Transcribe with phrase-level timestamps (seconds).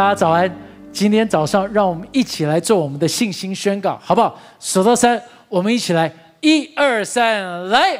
[0.00, 0.50] 大家早安。
[0.90, 4.40] 今天早上，让我们一起来做我们的信心宣告，好不好？
[4.58, 6.10] 数到三，我们一起来，
[6.40, 7.98] 一二三，来！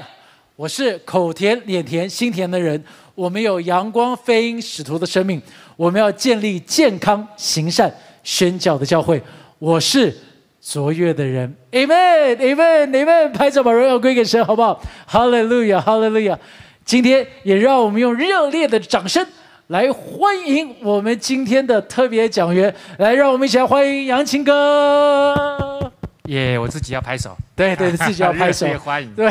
[0.57, 2.83] 我是口甜、脸甜、心甜的人，
[3.15, 5.43] 我们有阳光、飞鹰、使徒的生命，
[5.77, 7.95] 我们要建立健康、行善、
[8.25, 9.23] 宣教的教会。
[9.59, 10.17] 我是
[10.63, 16.39] 卓越的人，Amen，Amen，Amen，拍手把荣耀归给神，好不好？Hallelujah，Hallelujah。
[16.83, 19.27] 今天也让我们用热烈的掌声。
[19.71, 25.93] 来欢迎我们今天的特别讲员，来让我们一起来欢迎杨琴哥。
[26.25, 29.15] 耶，我自己要拍手，对对，自己要拍手， 欢迎。
[29.15, 29.31] 对，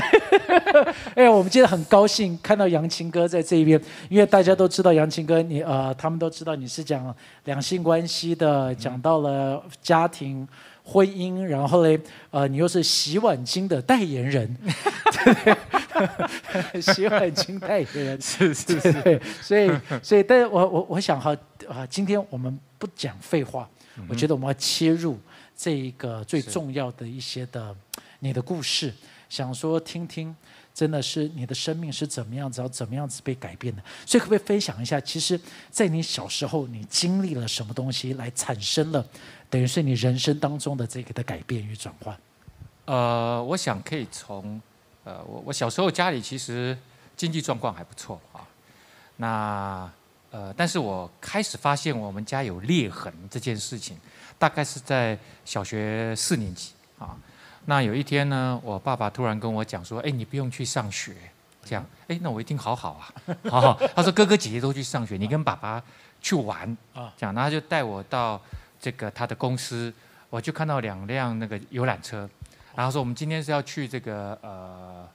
[1.13, 10.47] 哎，我们今天很高兴看到杨琴哥在这一边，因为大家都知道杨琴哥，你呃，他们都知道你是讲两性关系的，讲到了家庭。
[10.89, 11.99] 婚姻，然后嘞，
[12.31, 14.57] 呃，你又是洗碗巾的代言人，
[16.81, 21.35] 洗碗巾代言人， 是是是，所以所以，但是我我我想哈
[21.67, 23.69] 啊，今天我们不讲废话，
[24.07, 25.19] 我觉得我们要切入
[25.55, 27.75] 这一个最重要的一些的
[28.19, 28.91] 你的故事，
[29.29, 30.35] 想说听听，
[30.73, 35.39] 真的是你的生命是怎么样子，要怎么样子被改变的，所以可不可以分享一下，其实，
[35.69, 39.05] 在你小时候你经历了什么东西来产生了？
[39.49, 42.17] 等于是你人生当中的这个的改变与转换。
[42.85, 44.61] 呃，我想可以从，
[45.03, 46.77] 呃，我我小时候家里其实
[47.17, 48.47] 经济状况还不错啊。
[49.17, 49.91] 那
[50.31, 53.97] 呃，但是我开始发现我们家有裂痕这件事情，
[54.37, 57.17] 大概是在小学四年级啊。
[57.69, 61.13] 那有一天呢，我爸爸突然跟我讲说：“哎，你不用去上学。”
[61.63, 63.05] 这样，哎，那我一听好好啊，
[63.47, 65.79] 好好，他说哥哥姐姐都去上学，你跟爸爸
[66.19, 68.41] 去玩啊，这样，然后就带我到。
[68.81, 69.93] 这个他的公司，
[70.29, 72.29] 我就看到两辆那个游览车，
[72.73, 75.05] 然后说我们今天是要去这个呃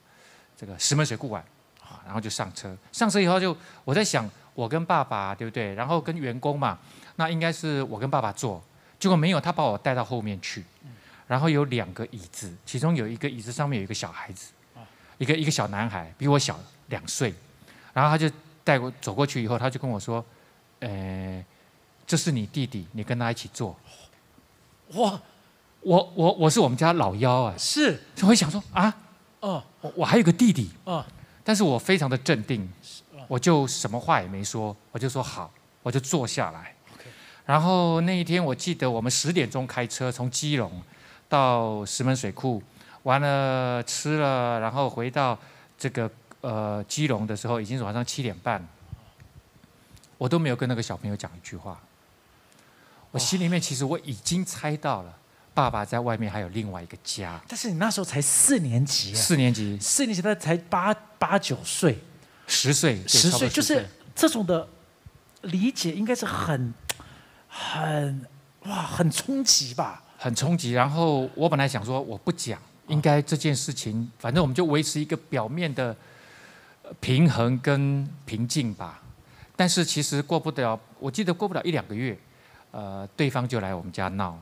[0.55, 1.42] 这个石门水库玩，
[1.80, 5.73] 啊，然后就上车，上车以后就我在想，我跟爸爸对不对？
[5.73, 6.79] 然后跟员工嘛，
[7.17, 8.62] 那应该是我跟爸爸坐，
[9.00, 10.62] 结果没有，他把我带到后面去，
[11.27, 14.52] 然后有两个椅子，其中有一个椅子上面有一个小孩子，
[15.18, 16.58] 一个一个小男孩，比我小
[16.89, 17.35] 两岁，
[17.92, 18.30] 然后他就
[18.62, 20.24] 带我走过去以后，他就跟我说，
[20.80, 21.45] 呃。
[22.07, 23.74] 这是你弟弟，你跟他一起坐。
[24.92, 25.18] 哇，
[25.80, 28.95] 我我我是我们家老幺啊，是，就会想说啊，
[29.41, 31.02] 哦，我我还有个弟弟，哦，
[31.42, 32.70] 但是我非常的镇定，
[33.27, 35.51] 我就什么话也没说，我就说好，
[35.83, 36.74] 我就坐下来。
[37.46, 40.83] 然后那一天我记得我们十点钟开车从基隆
[41.29, 42.62] 到石门水库，
[43.02, 45.39] 完了吃了，然后回到
[45.79, 48.67] 这个呃基隆的时候已经是晚上七点半，
[50.18, 51.80] 我都没有跟那个小朋友讲一句话。
[53.11, 55.14] 我心里面其实我已经猜到了，
[55.55, 57.41] 爸爸在外面还有另外一个家。
[57.48, 61.98] 但是你那时候才四年级，四年级，四年级他才八八九岁，
[62.46, 64.68] 十岁，十岁，就是这种的
[65.42, 66.74] 理解应该是很
[67.48, 68.27] 很
[68.64, 70.04] 哇，很冲击吧？
[70.24, 70.73] 很冲击。
[70.73, 75.95] 然后我本来想说我不讲，应该这件事情，反正我们就维持一个表面的
[76.98, 79.02] 平衡跟平静吧。
[79.55, 82.17] 但是其实过不了，我记得过不了一两个月。
[82.70, 84.36] 呃，对方就来我们家闹，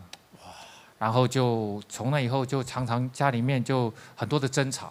[0.98, 4.90] 然后就从那以后就常常家里面就很多的争吵，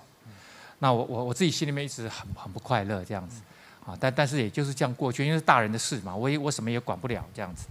[0.77, 3.41] 那我我我自己心里面一直很很不快乐这样子，
[3.83, 7.65] 啊，但但是也就是这样过去，因为是大人的事嘛，我也我什么也管不了这样子。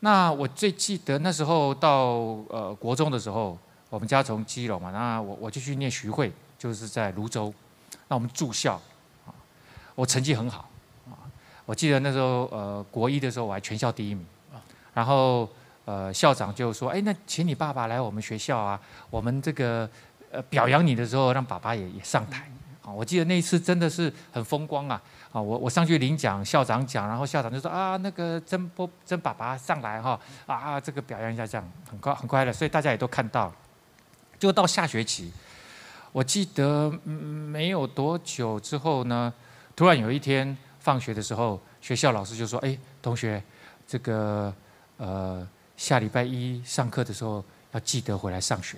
[0.00, 2.08] 那我最记得那时候到
[2.48, 3.56] 呃国中的时候，
[3.88, 7.52] 我们家从基隆嘛，那我我就去念徐汇，就是在泸州，
[8.08, 8.74] 那我们住校，
[9.26, 9.32] 啊，
[9.94, 10.68] 我成绩很好，
[11.08, 11.16] 啊，
[11.64, 14.26] 我记得那时候呃国一的时候我还全校第一名。
[14.52, 14.58] 啊
[14.92, 15.48] 然后，
[15.84, 18.78] 呃，校长就说：“哎，那请你爸爸来我们学校啊，
[19.08, 19.88] 我们这个
[20.32, 22.50] 呃表扬你的时候，让爸爸也也上台。”
[22.94, 25.02] 我记得那一次真的是很风光啊！
[25.32, 33.52] 啊，我我上去领奖，校长讲，然后校长就说：“啊，那个曾波曾爸爸上来哈，啊，这个表扬一下，这样很快很快乐。”所以大家也都看到。
[34.38, 35.32] 就到下学期，
[36.12, 39.32] 我记得没有多久之后呢，
[39.76, 43.42] 突然有一天放学的时候，学校老师就说：“哎，同学，
[43.86, 44.52] 这个。”
[45.02, 45.48] 呃，
[45.78, 47.42] 下礼拜一上课的时候
[47.72, 48.76] 要记得回来上学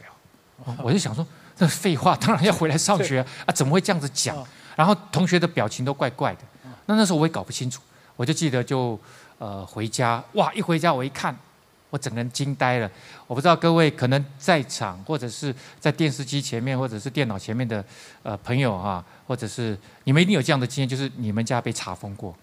[0.64, 0.72] 哦。
[0.80, 1.26] 我就想说，
[1.62, 3.52] 这废话，当然要回来上学啊！
[3.52, 4.36] 怎么会这样子讲？
[4.74, 6.40] 然后同学的表情都怪怪的。
[6.86, 7.80] 那那时候我也搞不清楚，
[8.16, 8.98] 我就记得就
[9.38, 10.52] 呃回家，哇！
[10.54, 11.36] 一回家我一看，
[11.90, 12.90] 我整个人惊呆了。
[13.28, 17.84] 我不知道各位可能在场或者是在电视机前面或者是电脑前面的
[18.24, 22.34] 呃朋友啊，或者是你们一定有这样的经验，就是你们家被查封过。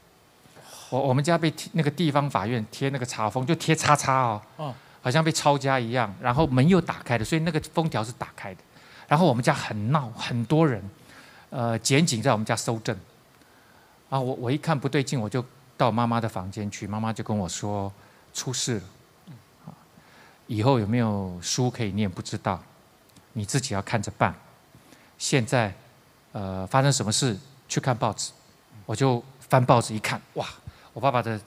[0.89, 6.12] 我我们家被那个地方法院贴那个查封，就贴叉叉哦，好像被抄家一样。
[6.21, 8.62] 然后门又打开的，所以那个封条是打开的。
[9.09, 10.81] 然后我们家很闹，很多人，
[11.50, 12.97] 呃，检警在我们家搜证。
[14.09, 15.44] 啊，我我一看不对劲，我就
[15.75, 17.91] 到妈妈的房间去，妈妈就跟我说
[18.33, 18.75] ：“出事
[19.67, 19.73] 了，
[20.47, 22.61] 以后有没有书可以念不知道，
[23.33, 24.33] 你自己要看着办。
[25.17, 25.73] 现在，
[26.31, 27.38] 呃，发生什么事？
[27.67, 28.31] 去看报纸，
[28.85, 30.47] 我就翻报纸一看，哇，
[30.94, 31.39] 我爸爸的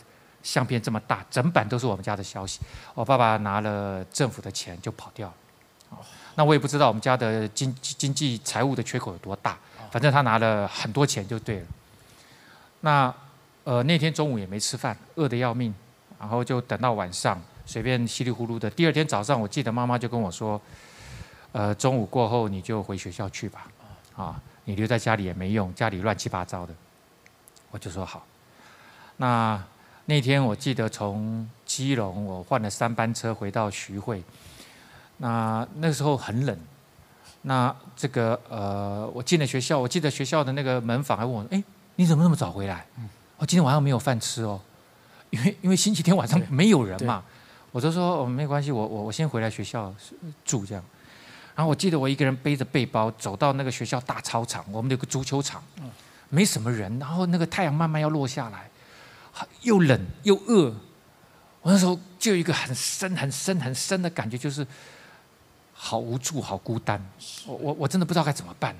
[0.43, 2.61] 相片这么大，整版都是我们家的消息。
[2.95, 5.99] 我爸爸拿了政府的钱就跑掉了，
[6.35, 9.59] 那我也不知道我们家的经经济财务的缺口有多大，
[9.91, 11.67] 反正他拿了很多钱就对了。
[12.81, 13.15] 那，
[13.65, 15.75] 呃，那天中午也没吃饭，饿得要命，
[16.19, 18.71] 然后就等到晚上，随便稀里糊涂的。
[18.71, 20.61] 第二天早上，我记得妈妈就跟我说，
[21.53, 23.67] 呃，中午过后你就回学校去吧，
[24.17, 24.41] 啊。
[24.65, 26.73] 你留在家里也没用，家里乱七八糟的。
[27.73, 28.25] 我就说好。
[29.17, 29.61] 那
[30.05, 34.23] 那天我记得从基隆我换了三班车回到徐汇。
[35.23, 36.59] 那那时候很冷。
[37.43, 41.63] 那这个呃，我进了学校，我记得学校的那个门房还问我：“哎，
[41.95, 42.85] 你怎么那么早回来？”
[43.39, 44.61] 我今天晚上没有饭吃哦，
[45.31, 47.23] 因为因为星期天晚上没有人嘛。
[47.71, 49.95] 我就说：“哦，没关系，我我我先回来学校
[50.45, 50.85] 住这样。”
[51.55, 55.63] 然后我记得我一个人背着背包走到那个学校大操场，我们有个足球场，
[56.31, 56.99] 没什么人。
[56.99, 58.69] 然后那个太阳慢慢要落下来，
[59.63, 60.75] 又冷又饿。
[61.63, 64.67] 我那时候就有一个很深、很深、很深的感觉，就是
[65.85, 67.05] 好无助、好孤单。
[67.45, 68.73] 我我我真的不知道该怎么办，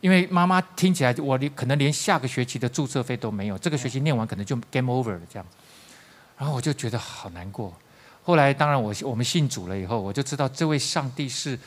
[0.00, 5.46] 因为妈妈听起来我连可能连下个学期的注册费都没有，这个学期念完可能就 game over 了这样。
[6.36, 7.72] 然后我就觉得好难过。
[8.24, 11.58] 后来当然我我们信主了以后，我就知道这位上帝是。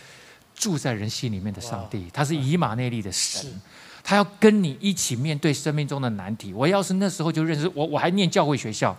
[0.57, 3.62] 住在人心里面的上帝，他是以马内利的神，
[4.01, 6.54] 他要跟你一起面对生命中的难题。
[6.54, 8.95] 我要是那时候就认识我，我还念教会学校，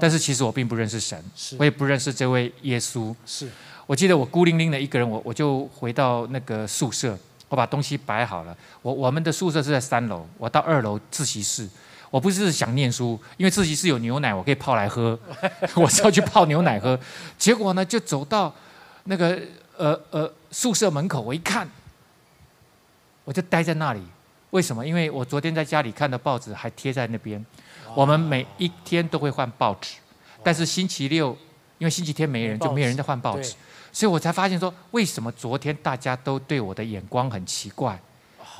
[0.00, 1.22] 但是其实我并不认识神，
[1.58, 3.14] 我也不认识这位耶稣。
[3.26, 3.50] 是
[3.86, 8.56] 我记得我孤零零的一个人，我我就回到那个宿舍，我把东西摆好了。
[8.82, 11.68] 我我们的宿舍是在三楼，我到二楼自习室。
[12.10, 15.18] 我不是想念书，因为自习室有牛奶，我可以泡来喝。
[15.74, 16.98] 我是要去泡牛奶喝，
[17.36, 18.54] 结果呢，就走到
[19.04, 19.40] 那个。
[19.76, 21.68] 呃呃，宿舍门口我一看，
[23.24, 24.00] 我就待在那里。
[24.50, 24.86] 为什么？
[24.86, 27.44] 因为我昨天在家里看的报纸还贴在那边。
[27.92, 29.96] 我们每一天都会换报纸，
[30.44, 31.36] 但是星期六，
[31.78, 33.56] 因为星期天没人，就没人在换报纸。
[33.94, 37.98] 所以我才发现说，为什么昨天大家都对我的眼光很奇怪？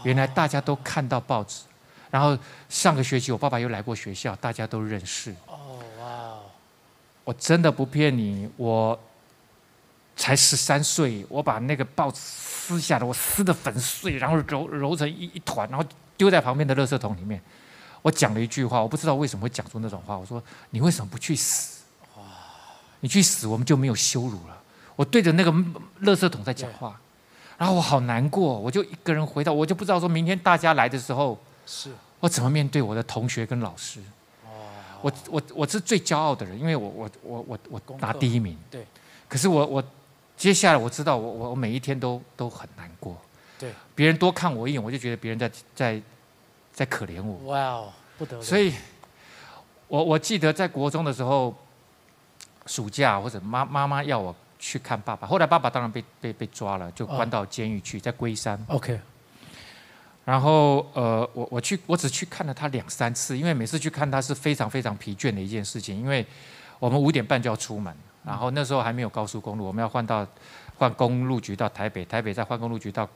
[0.05, 1.65] 原来大家都看到报纸。
[2.11, 2.39] 然后
[2.71, 5.35] 上个学期我爸爸又来过学校，大家都认识。
[5.47, 6.39] 哦哇！
[7.25, 8.99] 我真的不骗你，我。
[10.17, 15.85] 才十三岁，我把那个报纸撕下来，我撕的粉碎，然后揉揉成一一团，然后
[16.17, 17.43] 丢在旁边的垃圾桶里面。
[18.01, 20.17] 我讲了一句话，我不知道为什么会讲出那种话。
[20.17, 20.41] 我说
[20.71, 21.83] ：“你为什么不去死？
[23.01, 24.63] 你去死，我们就没有羞辱了。”
[24.97, 25.51] 我对着那个
[26.03, 27.01] 垃圾桶在讲话，
[27.59, 34.01] 然后我好难过，我就一个人回到，我就不知道说明天大家来的时候，是我怎么面对我的同学跟老师。
[35.01, 38.57] 我我我是最骄傲的人，因为我我我我我拿第一名。
[38.71, 38.87] 对，
[39.29, 39.85] 可是我我。
[40.37, 43.17] 接下来我知道，我我我每一天都都很难过。
[43.57, 46.03] 对，别人多看我一眼，我就觉得别人在在
[46.73, 47.53] 在可怜我。
[47.53, 48.43] 哇哦，不得了！
[48.43, 48.75] 所以，
[49.87, 51.57] 我我记得在国中的时候，
[52.67, 54.35] 暑假或者妈妈妈要我
[54.67, 58.59] 去看爸爸，后来爸爸当然被被被抓了，就关到监狱去，在龟山。
[58.69, 58.99] OK。
[60.25, 66.25] 然后呃，我我去我只去看了他两三次，因为每次去看他是非常非常疲倦的一件事情，因为
[66.79, 67.95] 我们五点半就要出门。
[68.25, 70.27] 然后那时候还没有高速公路，我们要换到
[70.79, 73.07] 换公路局到台北，台北再换公路局到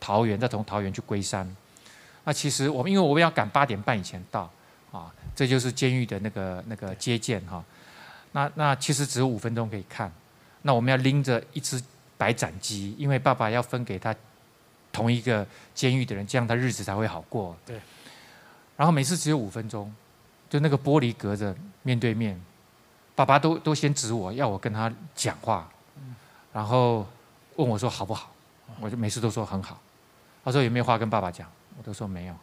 [0.00, 1.48] 桃园，再从桃园去龟山。
[2.24, 4.50] 那其实我们因为我们要赶八点半以前到，
[4.90, 7.64] 啊，这就是监狱的那个那个接见哈。
[8.32, 10.12] 那那其实只有五分钟可以看。
[10.62, 11.82] 那我们要拎着一只
[12.16, 14.14] 白斩鸡，因为爸爸要分给他
[14.92, 17.56] 同一个监狱的人，这样他日子才会好过。
[17.64, 17.80] 对。
[18.76, 19.92] 然后每次只有五分钟，
[20.48, 22.40] 就那个玻璃隔着面对面。
[23.14, 25.68] 爸爸都都先指我要我跟他讲话，
[26.52, 27.04] 然后
[27.56, 28.30] 问我说好不好，
[28.80, 29.80] 我就每次都说很好。
[30.44, 32.34] 他说有没有话跟爸爸讲，我都说没有。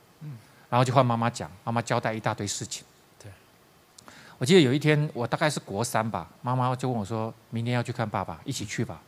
[0.70, 2.86] 然后就换妈妈讲，妈妈交代一大堆事情。
[4.36, 9.02] 对，我记得有一天我大概是国三吧，妈妈就问我说明天要去看爸爸，一起去吧，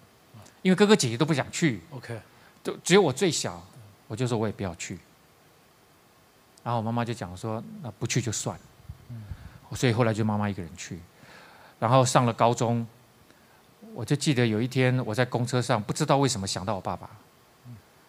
[0.61, 1.81] 因为哥哥姐姐都不想去。
[1.91, 2.19] OK，
[2.63, 3.61] 就只有我最小，
[4.07, 4.97] 我就说我也不要去。
[6.63, 8.59] 然后我妈妈就讲说那不去就算，
[9.73, 10.99] 所以后来就妈妈一个人去。
[11.79, 12.85] 然后上了高中，
[13.93, 17.09] 我就记得有一天我在公车上，不知道为什么想到我爸爸，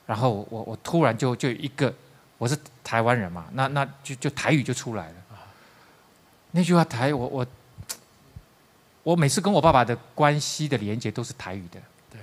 [0.07, 1.93] 然后我我突然就就一个，
[2.39, 5.15] 我是台湾人嘛，那那就就台语就出来了。
[6.51, 7.47] 那句话台我我，
[9.03, 11.81] 我每次跟我爸爸的关系的连接都是台语的。
[12.11, 12.21] 对，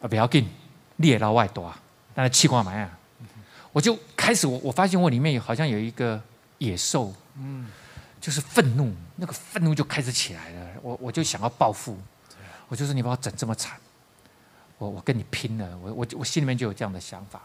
[0.00, 0.48] 啊不要紧，
[0.96, 1.72] 猎老外多，
[2.14, 2.98] 但是气管蛮啊，
[3.72, 6.20] 我就开始我我发现我里面有好像有一个
[6.58, 7.12] 野兽。
[7.36, 7.68] 嗯。
[8.18, 10.70] 就是愤怒，那个愤怒就开始起来了。
[10.82, 11.96] 我我就想要报复，
[12.66, 13.78] 我就说你把我整这么惨，
[14.78, 17.42] 我我跟你拼了，我我我心里面就有这样的想法。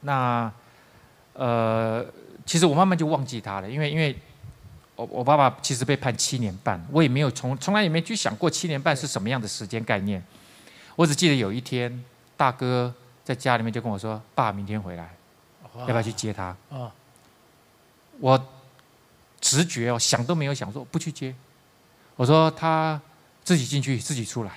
[0.00, 0.50] 那
[1.34, 2.06] 呃，
[2.46, 4.16] 其实我慢慢就忘记他了，因为因为
[4.96, 10.22] 我我爸爸其实被判七年半，我也没有从从来也没去想过七年半是什么样的时间概念，
[10.96, 12.04] 我只记得有一天
[12.36, 15.14] 大哥在家里面就跟我说：“爸，明天回来，
[15.80, 16.90] 要不要去接他？”啊，
[18.18, 18.48] 我
[19.40, 21.34] 直觉哦，想都没有想，说不去接。
[22.16, 22.98] 我说他
[23.44, 24.52] 自己进去，自己出来，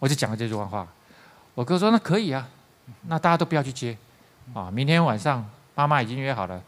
[0.00, 0.88] 我就讲了这句话。
[1.54, 2.48] 我哥说那可以啊，
[3.02, 3.96] 那大家都不要去接
[4.52, 4.68] 啊。
[4.68, 6.60] 明天晚上妈妈已经约好了，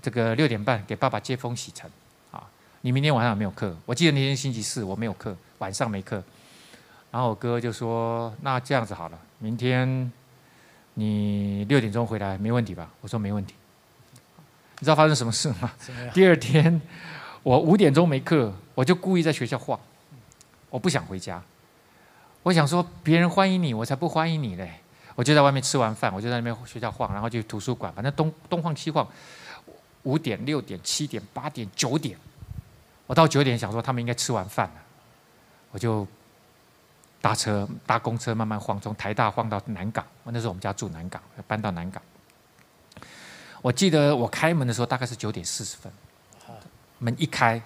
[0.00, 1.99] 这个六点半给爸爸接风洗尘啊。
[2.82, 3.76] 你明天晚上有没有课？
[3.84, 6.22] 我记得那天星期四我没有课，晚上没课。
[7.10, 10.10] 然后我哥就说那这样子好了，明天
[10.94, 12.88] 你六点钟回来没问题吧？
[13.02, 13.54] 我说没问题。
[14.78, 15.70] 你知道发生什么事吗？
[16.14, 16.80] 第二天
[17.42, 19.78] 我五点钟没课，我就故意在学校晃，
[20.70, 21.42] 我不想回家。
[22.44, 24.80] 我想说别人欢迎你，我才不欢迎你嘞！
[25.16, 29.06] 我就在外面吃完饭，我就在那边学校晃，然后去图书馆，反正东东晃西晃。
[30.04, 32.16] 五点、六点、七点、八点、九点，
[33.10, 34.74] 我到九点想说他们应该吃完饭了，
[35.72, 36.06] 我就
[37.20, 40.06] 搭车搭公车慢慢晃，从台大晃到南港。
[40.22, 42.00] 那时候我们家住南港，搬到南港。
[43.62, 45.92] 我记得我开门的时候大概是九点四十分，
[46.98, 47.60] 门一开，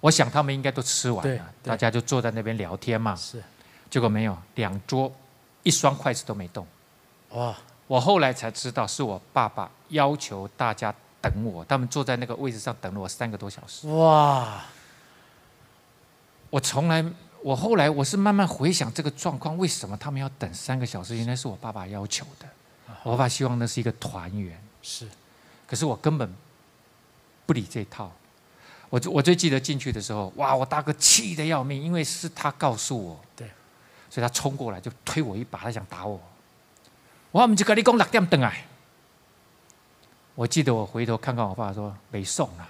[0.00, 3.14] 我想他们应该都吃完了，大家就坐在那边聊天嘛。
[3.14, 3.42] 是，
[3.90, 5.12] 结果没有，两桌
[5.64, 6.66] 一双筷子都没动。
[7.32, 7.54] 哇！
[7.86, 13.88] 我后来才知道，是我爸爸要求大家等我，他们坐在那个位置上等了我三个多小时。
[13.88, 14.64] 哇！
[16.50, 17.02] 我从来，
[17.42, 21.16] 我后来我是慢慢回想这个状况，为什么他们要等三个小时？
[21.16, 22.46] 原来是我爸爸要求的。
[23.04, 25.08] 我爸希望那是一个团圆，是，
[25.66, 26.30] 可是我根本
[27.46, 28.12] 不理这套。
[28.90, 33.50] 我我最记得进去的时候，哇，我大哥气得要命，因为是他告诉我，对，
[34.10, 36.20] 所以他冲过来就推我一把，他想打我。
[37.30, 38.66] 我们就跟你讲六点等来。
[40.34, 42.68] 我记得我回头看看我爸说没送啊，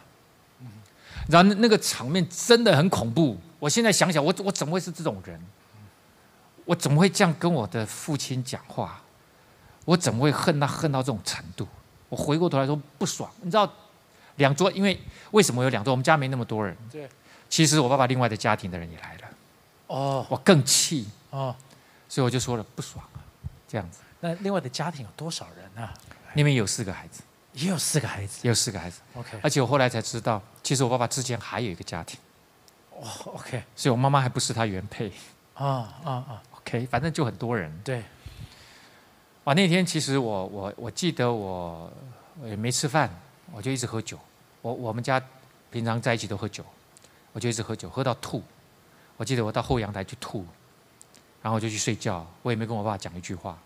[1.28, 3.38] 然后那个场面真的很恐怖。
[3.58, 5.40] 我现在想想，我我怎么会是这种人？
[6.64, 9.00] 我怎么会这样跟我的父亲讲话？
[9.84, 11.66] 我怎么会恨他恨到这种程度？
[12.08, 13.30] 我回过头来说不爽。
[13.40, 13.72] 你知道，
[14.36, 15.00] 两桌，因为
[15.30, 15.92] 为什么有两桌？
[15.92, 16.76] 我们家没那么多人。
[16.90, 17.08] 对。
[17.48, 19.20] 其实我爸爸另外的家庭的人也来了。
[19.88, 20.26] 哦。
[20.28, 21.08] 我更气。
[21.30, 21.54] 哦。
[22.08, 23.18] 所以我就说了不爽啊，
[23.66, 24.00] 这样子。
[24.20, 25.92] 那另外的家庭有多少人啊？
[26.34, 27.22] 那边有四个孩子。
[27.52, 28.40] 也有四个孩子。
[28.42, 29.00] 也有四个孩子。
[29.14, 29.38] OK。
[29.42, 32.18] 而且我后来才知道，其实我爸爸之前还有一个家庭。
[32.90, 33.62] 哦，OK。
[33.74, 35.12] 所以我妈妈还不是他原配。
[35.54, 37.70] 啊啊啊！OK，反正就很多人。
[37.84, 38.02] 对。
[39.44, 41.92] 哇，那天其实我我我记得我
[42.44, 43.10] 也没吃饭，
[43.50, 44.18] 我就一直喝酒。
[44.62, 45.20] 我我们家
[45.70, 46.64] 平常在一起都喝酒，
[47.32, 48.42] 我就一直喝酒，喝到吐。
[49.16, 50.46] 我记得我到后阳台去吐，
[51.42, 53.58] 然后我就去睡觉，我也没跟我爸讲一句话。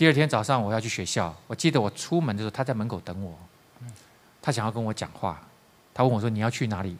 [0.00, 3.38] 第二天早上我要去学校，我记得我出门的时候他在门口等我，
[4.40, 5.38] 他想要跟我讲话，
[5.92, 6.96] 他问我说你要去哪里？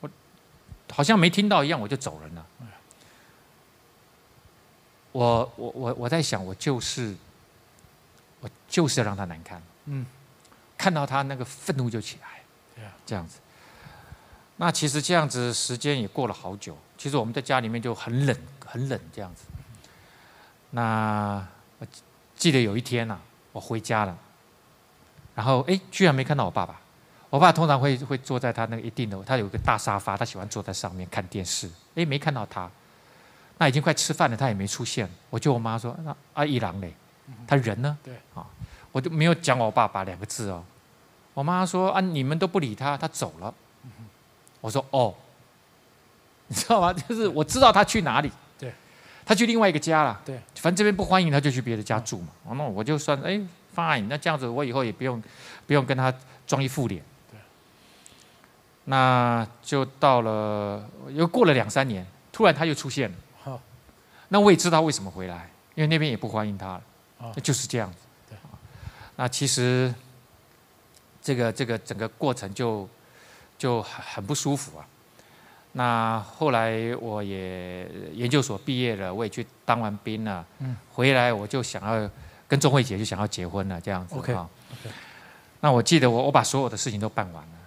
[0.00, 0.08] 我
[0.90, 2.46] 好像没听到一样，我就走人了。
[5.12, 7.14] 我我我我在想，我就是
[8.40, 9.62] 我就是要让他难堪。
[9.84, 10.06] 嗯，
[10.78, 13.38] 看到他那个愤怒就起来，这样子。
[14.56, 16.74] 那其实这样子时间也过了好久。
[16.96, 19.44] 其实我们在家里面就很冷，很冷这样子。
[20.70, 21.46] 那
[21.78, 21.86] 我
[22.36, 23.18] 记得有一天呐，
[23.52, 24.16] 我回家了，
[25.34, 26.80] 然后哎，居然没看到我爸爸。
[27.30, 31.68] 我爸通常会会坐在他那个一定的，他有个大沙发，他喜欢坐在上面看电视。
[31.96, 32.70] 哎，没看到他。
[33.58, 35.08] 那已经快吃饭了，他也没出现。
[35.30, 36.94] 我就我妈说：“那阿姨郎嘞，
[37.46, 38.46] 他人呢？”对啊，
[38.92, 40.64] 我就没有讲我爸爸两个字哦。
[41.32, 43.52] 我妈说：“啊，你们都不理他，他走了。”
[44.60, 45.12] 我说：“哦，
[46.46, 46.92] 你知道吗？
[46.92, 48.30] 就是我知道他去哪里。
[49.24, 50.20] 对，他去另外一个家了。
[50.24, 52.28] 对，反正这边不欢迎，他就去别的家住嘛。
[52.44, 53.40] 哦那我就算哎
[53.74, 54.06] ，fine。
[54.08, 55.22] 那这样子，我以后也不用
[55.66, 56.12] 不用跟他
[56.46, 57.02] 装一副脸。
[57.30, 57.38] 对，
[58.84, 63.16] 那就到了又过了两三年，突然他又出现了。
[64.28, 66.82] 那我也知道为什么回来，因为那边也不欢迎他了，
[67.18, 67.98] 那就是这样子。
[68.28, 68.36] 对，
[69.16, 69.94] 那其实
[71.22, 72.88] 这个这个整个过程就
[73.56, 74.84] 就很很不舒服啊。
[75.76, 82.08] 那后来我也研究所毕业了，我也去当完兵了，嗯，回来我就想要
[82.46, 84.48] 跟钟慧姐就想要结婚了，这样子哈。
[85.60, 87.58] 那我记得我我把所有的事情都办完了，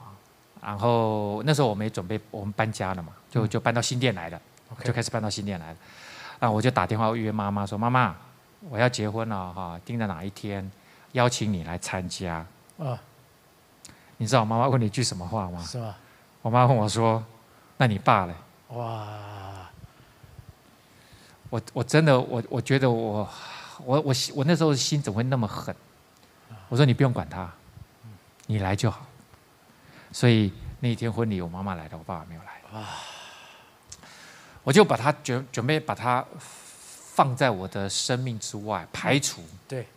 [0.00, 0.08] 啊，
[0.62, 4.40] 然后那时候我们也准备我们搬家了嘛，就就搬到新店来了，
[4.82, 5.76] 就开始搬到新店来了。
[6.38, 8.16] 那我就打电话约妈妈说：“妈妈，
[8.70, 10.70] 我要结婚了哈，定在哪一天，
[11.12, 12.46] 邀请你来参加。”
[12.80, 12.98] 啊，
[14.16, 15.62] 你知道我妈妈问你一句什么话吗？
[15.62, 15.94] 是吗？
[16.40, 17.22] 我妈问我说
[17.80, 18.34] ：“那你爸嘞
[18.76, 19.08] 哇，？”
[21.48, 23.26] 我我真的我我觉得我
[23.86, 25.74] 我我我那时候心怎么会那么狠？
[26.68, 27.50] 我说你不用管他，
[28.46, 29.06] 你来就好。
[30.12, 32.60] 所以那一天婚礼，我妈妈来了，我爸爸没有来。
[34.62, 39.42] 我就把他准准备把他放在我的生命之外，排除。
[39.66, 39.88] 对，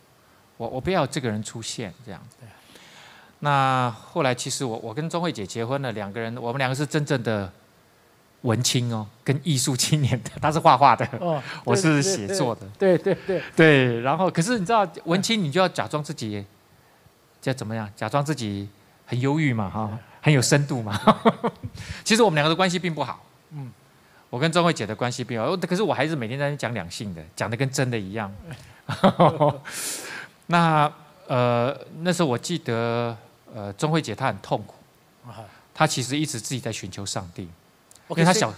[0.56, 2.20] 我我不要这个人出现这样。
[3.40, 7.52] 那后来其实我我跟钟慧姐结婚了，两个人我们两个是真正的
[8.44, 14.00] 文青哦，跟艺术青年的，他是画画的，哦， 我对是写作，的，对对对对，对。
[14.00, 16.44] 然后可是你知道文青你就要假装自己，
[17.40, 17.90] 叫怎么样？
[17.96, 18.68] 假装自己
[19.06, 20.98] 很忧郁嘛，哈，很有深度嘛。
[22.04, 23.72] 其实我们两个的关系并不好，嗯，
[24.28, 28.30] 我跟钟慧姐的关系并不好，可是我还是每天在那边讲两性的，讲的跟真的一样。
[30.46, 30.92] 那
[31.26, 33.16] 呃那时候我记得
[33.54, 34.74] 呃钟慧姐她很痛苦，
[35.26, 35.40] 啊
[35.72, 37.48] 她其实一直自己在寻求上帝，
[38.08, 38.54] 因，OK，所以为她小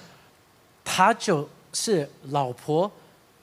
[0.84, 2.90] 他就是老婆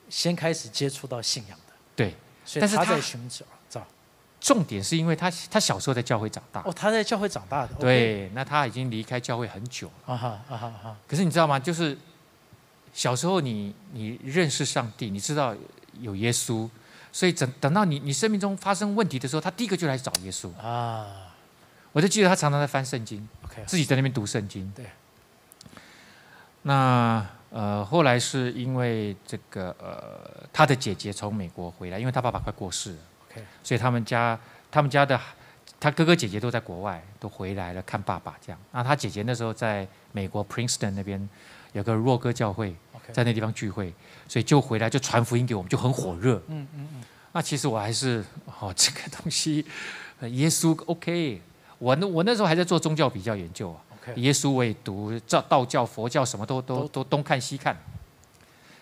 [0.09, 3.85] 先开始接触到信仰的，对，所以但是他他在寻找找。
[4.39, 7.73] 重点是因为他他小时候在教会长大，哦，他在教会长大的。
[7.75, 10.13] 对，那他已经离开教会很久了。
[10.13, 11.57] 啊哈啊哈啊哈，可是你知道吗？
[11.57, 11.97] 就是
[12.93, 15.55] 小时候你你认识上帝，你知道
[16.01, 16.69] 有耶稣，
[17.11, 20.53] 所以等等到你你生命中发生问题的时候，他第一个就来找耶稣。
[20.57, 21.33] 啊
[21.93, 24.69] 我就记得他常常在翻圣经，，OK，自己在那边读圣经。
[24.75, 24.85] 对。
[26.63, 32.97] 那呃，后来是因为这个呃，他的姐姐从美国回来，因为他爸爸快过世了
[33.29, 34.39] OK 所以他们家
[34.71, 35.19] 他们家的
[35.79, 38.59] 他哥哥姐姐都在国外，都回来了看爸爸这样。
[38.71, 41.29] 那他姐姐那时候在美国 Princeton 那边
[41.73, 42.75] 有个若哥教会
[43.11, 43.93] 在那地方聚会，
[44.27, 46.41] 所以就回来就传福音给我们，就很火热。
[46.47, 47.03] 嗯嗯嗯，
[47.33, 48.23] 那其实我还是
[48.59, 49.63] 哦，这个东西，
[50.21, 51.41] 呃耶稣 OK，
[51.77, 53.77] 我那我那时候还在做宗教比较研究啊
[54.15, 57.75] 耶稣我也读，道道教、佛教什么都都都都东看西看。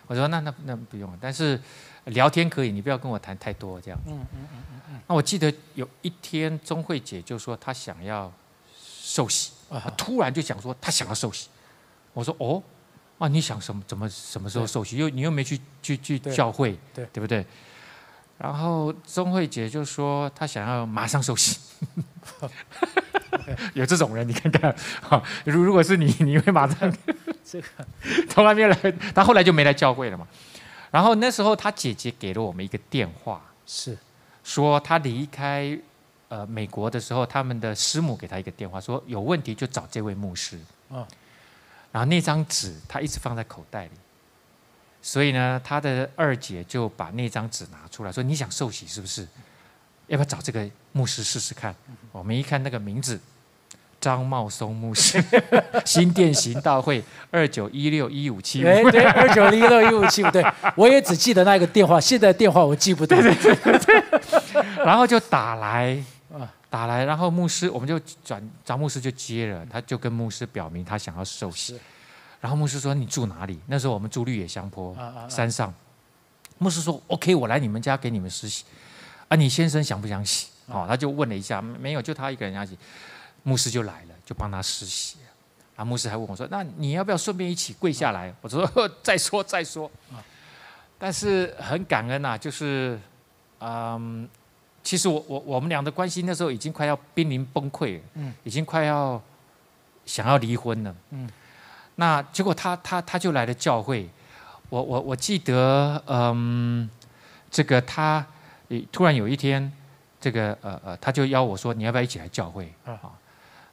[0.08, 1.60] 我说那那那不用了，但是
[2.06, 4.00] 聊天可以，你不要跟我谈太多这样。
[4.06, 8.32] 嗯嗯嗯嗯那我记得有一天钟慧姐就说她想要
[8.76, 9.54] 受洗，
[9.96, 11.48] 突然就想说她想要受洗。
[12.14, 12.62] 我说哦，
[13.20, 14.98] 啊你想什么怎么什么时候受洗？
[14.98, 17.46] 又你又没去去去教会，对对不对？
[18.38, 21.58] 然后钟慧姐就说她想要马上受洗。
[23.74, 26.92] 有这种人，你看看， 哈，如如果是你， 你会马上
[27.44, 27.68] 这个
[28.30, 28.76] 从来没有来，
[29.14, 30.28] 他后来就没来教会了嘛。
[30.92, 33.98] 然后那时候他姐姐给了我们一个电话，是
[34.44, 35.78] 说他离开
[36.28, 40.60] 呃美国的时候，他们的师母给他一个电话，说有问题就找这位牧师。
[40.90, 41.06] 嗯
[41.94, 43.92] 然后那张纸他一直放在口袋里，
[45.02, 49.28] 所以呢，他的二姐就把那张纸拿出来，说你想受洗是不是？
[50.12, 51.74] 要不要找这个牧师试试看？
[52.12, 53.18] 我们一看那个名字，
[54.02, 55.24] 张茂松牧师，
[55.88, 58.68] 新店行道会二九一六一五七五。
[58.68, 60.46] 哎对，二九一六一五七五，对
[60.76, 63.16] 我也只记得那个电话，现在电话我记不得。
[64.84, 65.98] 然后就打来
[66.34, 71.80] 啊，打来，然后牧师我们就转张牧师就接了，他就跟牧师表明他想要受洗，
[72.42, 73.58] 然后牧师说你住哪里？
[73.68, 74.94] 那时候我们住绿野香坡
[75.30, 75.74] 山上，
[76.58, 78.66] 牧师说 OK，我来你们家给你们实习，
[79.32, 80.48] 啊，你先生想不想洗？
[80.68, 82.78] 哦，他就问了一下，没有，就他一个人要洗，
[83.44, 85.18] 牧师就来了，就帮他施洗。
[85.78, 88.70] 啊牧师还问我说：“那你要不要顺便一起跪下来？”我说
[89.02, 89.90] ：“再 说再说。”
[91.00, 93.00] 但是很感恩呐、就是，
[93.60, 94.30] 嗯，
[94.84, 99.20] 其实我我我们俩的关系那时候已经快要濒临崩溃了，嗯已经快要
[100.06, 101.28] 想要离婚了，嗯
[101.96, 104.08] 那结果他他他就来了教会，
[104.70, 106.88] 我我我记得，嗯，
[107.50, 108.26] 这个他呃
[108.92, 109.72] 突然有一天，
[110.20, 113.12] 这个呃呃，他就邀我说，你要不要一起来教会啊啊？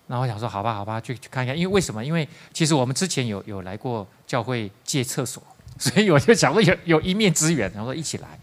[0.06, 1.56] 那我想说，好吧，好吧，去去看一看。
[1.56, 2.02] 因为为什么？
[2.04, 5.42] 因为其实我们之前有有来过教会借厕所，
[5.78, 8.38] 所以我就想说有有一面之缘，然后说一起来。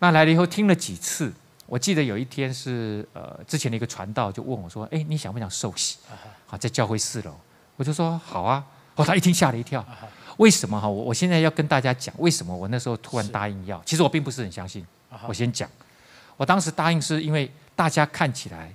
[0.00, 1.32] 那来了以后听了几次，
[1.66, 5.98] 我记得有一天是呃之前的一个传道就问我说，哎，你想不想受洗？
[6.46, 7.34] 好，在教会四楼，
[7.76, 8.64] 我就说好啊。
[8.96, 9.82] 哦，他一听吓了一跳，
[10.36, 10.86] 为什么哈？
[10.86, 13.80] 我我现在要跟大家讲，为什么我那时候突然答应要？
[13.86, 14.84] 其实我并不是很相信。
[15.26, 15.68] 我先讲，
[16.36, 18.74] 我当时答应是因为大家看起来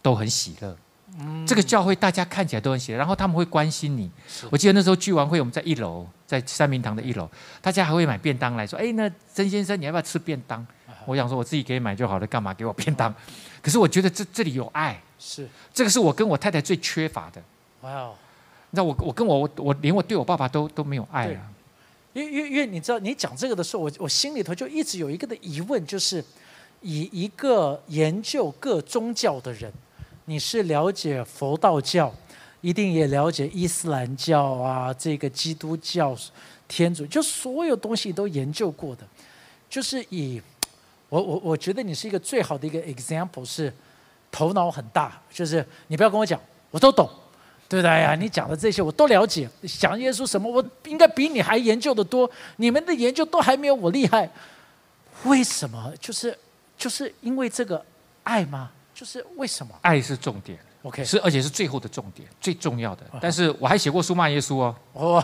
[0.00, 0.76] 都很喜乐，
[1.18, 4.10] 嗯这个教会大家看起来都很喜乐，然后他们会关心你。
[4.50, 7.28] 我记得那时候聚完会，我们在一楼，在三明堂的一楼，
[7.60, 13.12] 大家还会买便当来说：“哎，那曾先生你要不要吃便当？”啊我想说我自己可以买就好了，干嘛给我便当？
[13.60, 17.42] 可是我觉得这这里有爱，是，这个是我跟我太太最缺乏的。
[17.80, 18.14] 哇哦，
[18.70, 21.51] 你知道我我跟我我我连我对我爸爸都都没有爱啊。
[22.12, 26.22] 因为因为因你知道，你讲这个的时候，我我心里头就一直有一个的疑问，就是
[26.80, 29.72] 以一个研究各宗教的人，
[30.26, 32.12] 你是了解佛道教，
[32.60, 36.16] 一定也了解伊斯兰教啊，这个基督教、
[36.68, 39.06] 天主，就所有东西都研究过的。
[39.70, 40.40] 就是以
[41.08, 43.72] 我我我觉得你是一个最好的一个 example，是
[44.30, 46.38] 头脑很大，就是你不要跟我讲，
[46.70, 47.08] 我都懂，
[47.72, 48.14] 对不对呀？
[48.20, 54.28] 你讲的这些我都了解，想耶稣什么，我应该比你还研究的多，你们的研究都还没有我厉害，
[55.24, 55.90] 为什么？
[55.98, 56.38] 就是
[56.76, 57.82] 就是因为这个
[58.24, 58.70] 爱吗？
[58.94, 59.74] 就是为什么？
[59.80, 60.58] 爱是重点。
[60.82, 63.04] OK，是，而且是最后的重点，最重要的。
[63.20, 64.76] 但是我还写过书骂耶稣哦。
[64.94, 65.22] 哇！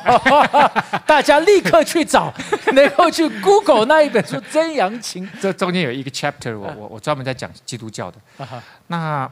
[1.04, 2.32] 大家立刻去找，
[2.72, 8.18] 能够去 Google 那一本书《真阳情》这中间有一个 chapter，我我我专门在讲基督教的。
[8.86, 9.28] 那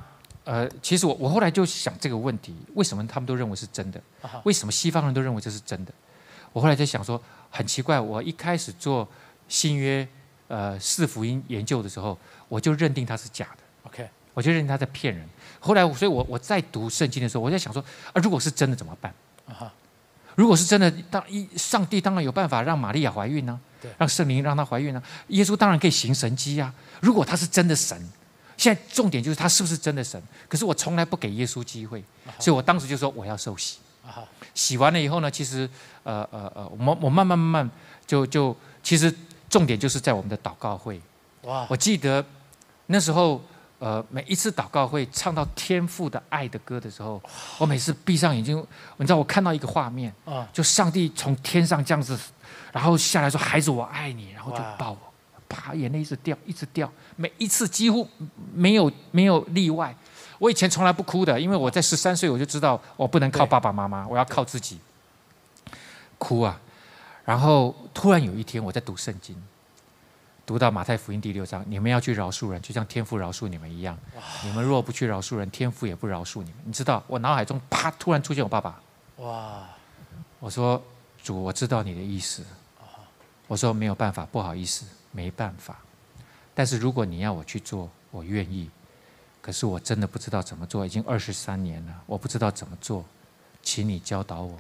[0.47, 4.01] 呃，其实我我后来就想这个问题，为什么他们都认为是真的？
[4.45, 5.93] 为什么西方人都认为这是真的？
[6.53, 9.07] 我后来在想说，很奇怪，我一开始做
[9.49, 10.07] 新约
[10.47, 12.17] 呃四福音研究的时候，
[12.49, 13.89] 我就认定它是假的。
[13.89, 15.29] OK，我就认定他在骗人。
[15.59, 19.13] 后来，所以我我在读圣经的时候，我在想说，啊，如果是真的怎么办？
[19.47, 19.73] 啊哈
[20.37, 26.73] 如果是真的，当一上帝当然有办法让玛利亚怀孕呢、对让圣灵让她怀孕呢、耶稣当然可以行神迹啊。
[27.01, 27.99] 如果他是真的神，
[28.57, 30.21] 现在重点就是他是不是真的神？
[30.49, 32.03] 可是我从来不给耶稣机会，
[32.39, 33.79] 所以我当时就说我要受洗。
[34.55, 35.69] 洗完了以后呢，其实
[36.05, 37.71] 呃呃呃，我我慢慢慢慢
[38.07, 39.13] 就就其实
[39.51, 41.01] 重点就是在我们的祷告会。
[41.43, 42.25] 哇我记得
[42.87, 43.43] 那时候，
[43.81, 47.21] 呃，每一次祷告会唱到天父的爱的歌的时候，
[47.59, 48.57] 我每次闭上眼睛，
[48.97, 52.17] 你知道我看到一个画面，啊就上帝从天上这样子，
[52.73, 54.99] 然后下来说：“孩子，我爱你。”然后就抱我，
[55.49, 58.09] 啪，眼泪一直掉，一直掉，每一次几乎
[58.55, 59.95] 没有没有例外。
[60.39, 64.79] 我以前从来不哭的，因为我在十三岁我就知道我不能靠爸爸妈妈，我要靠自己。
[66.19, 66.61] 哭啊！
[67.25, 69.37] 然后突然有一天我在读圣经，
[70.47, 73.99] 读到马太福音第六章，你们要去饶恕人，就像天父饶恕你们一样。
[74.43, 76.55] 你们若不去饶恕人，天父也不饶恕你们。
[76.65, 78.81] 你知道，我脑海中啪突然出现我爸爸，
[79.17, 79.65] 哇
[80.39, 80.83] 我说
[81.23, 82.45] ：“主，我知道你的意思。”
[83.49, 85.79] 我说：“没有办法，不好意思，没办法。
[86.55, 88.71] 但是如果你要我去做，我愿意。
[89.41, 93.05] 可是我真的不知道怎么做，已经二十三年了，我不知道怎么做，
[93.63, 94.59] 请你教导我，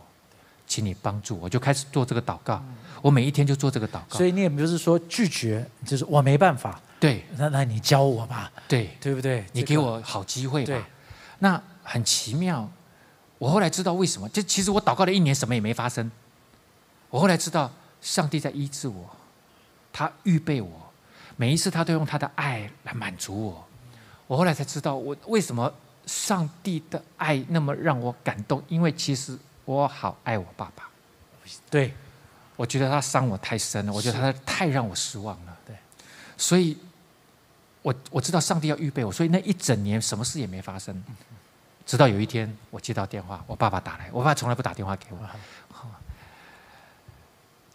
[0.66, 2.64] 请你帮助我。”我就开始做这个祷告，
[3.02, 4.24] 我每一天就做这个祷告所。
[4.24, 9.44] 以你也不是说拒绝，就是我没办法，对那那你教我吧，对，对不对？
[9.52, 10.88] 你给我好机会对吧。
[11.40, 12.70] 那很奇妙，
[13.38, 14.28] 我后来知道为什么。
[14.28, 16.08] 就其实我祷告了一年，什么也没发生。
[17.10, 19.15] 我后来知道，上帝在医治我，
[19.96, 20.68] 他预备我，
[21.36, 23.66] 每一次他都用他的爱来满足我。
[24.26, 25.72] 我后来才知道，我为什么
[26.04, 30.86] 上帝的爱那么让我感动，因为其实我好爱我爸爸。
[31.70, 31.94] 对
[32.56, 35.56] 我觉得他伤我太深了，我觉得他太让我失望了。
[35.64, 35.74] 对，
[36.36, 36.76] 所以
[37.80, 41.02] 我我知道上帝要预备我，所以那一整年什么事也没发生。
[41.86, 45.18] 直到有一天，我接到电话，我爸爸打来，我爸爸从来不打电话给我。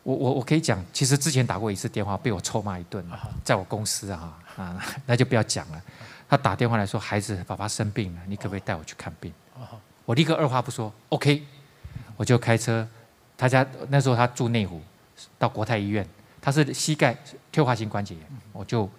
[0.03, 3.05] 我我我可以讲，其实之前打过一次电话，被我臭骂一顿，
[3.43, 5.81] 在我公司啊啊， 那就不要讲了。
[6.27, 9.33] 他打电话来说：“孩子，爸爸生病了，你可不可以带我去看病？”
[10.05, 11.43] 我立刻二话不说，OK，
[12.17, 12.87] 我就开车。
[13.37, 14.81] 他家那时候他住内湖，
[15.37, 16.07] 到国泰医院，
[16.41, 17.15] 他是膝盖
[17.51, 18.89] 退化性关节炎，我就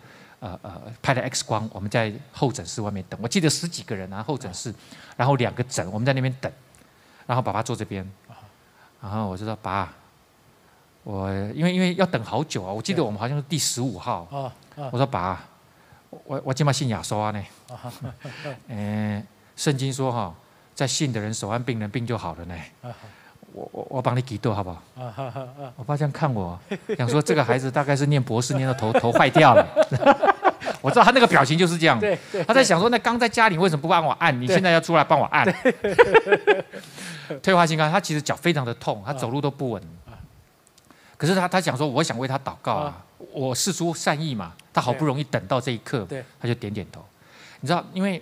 [0.40, 4.74] 呃呃拍了 X 光，我们在候诊室外面等，我记得十几个人啊，候诊室，
[5.16, 6.52] 然后两个诊，我们在那边等，
[7.26, 8.08] 然后爸爸坐这边，
[9.00, 9.92] 然后我就说爸，
[11.04, 14.52] 我因为因为要等好久啊，我记得我们好像是第十五号，
[14.90, 15.44] 我说爸，
[16.10, 17.44] 我我今晚信亚啊呢，
[18.68, 20.34] 嗯， 圣经说哈，
[20.74, 22.54] 在信的人手按病人病就好了呢。
[23.54, 24.82] 我我我帮你祈祷好不好？
[25.76, 26.58] 我爸这样看我，
[26.96, 29.66] 想说这个孩子大概是念博士念到头头坏掉了。
[30.80, 34.34] 我知道他那个表情就是这样，对对，他在想说，那刚在家里为什么不帮我按？
[34.40, 35.46] 你对现在要出来帮我按。
[37.42, 39.82] 退化性关节，他其实脚非常的痛，他走路都不稳。
[41.22, 44.52] 可是他他想说，我想为他祷告啊，我事出善意嘛。
[44.72, 46.04] 他好不容易等到这一刻，
[46.40, 47.00] 他就点点头。
[47.60, 48.20] 你知道，因为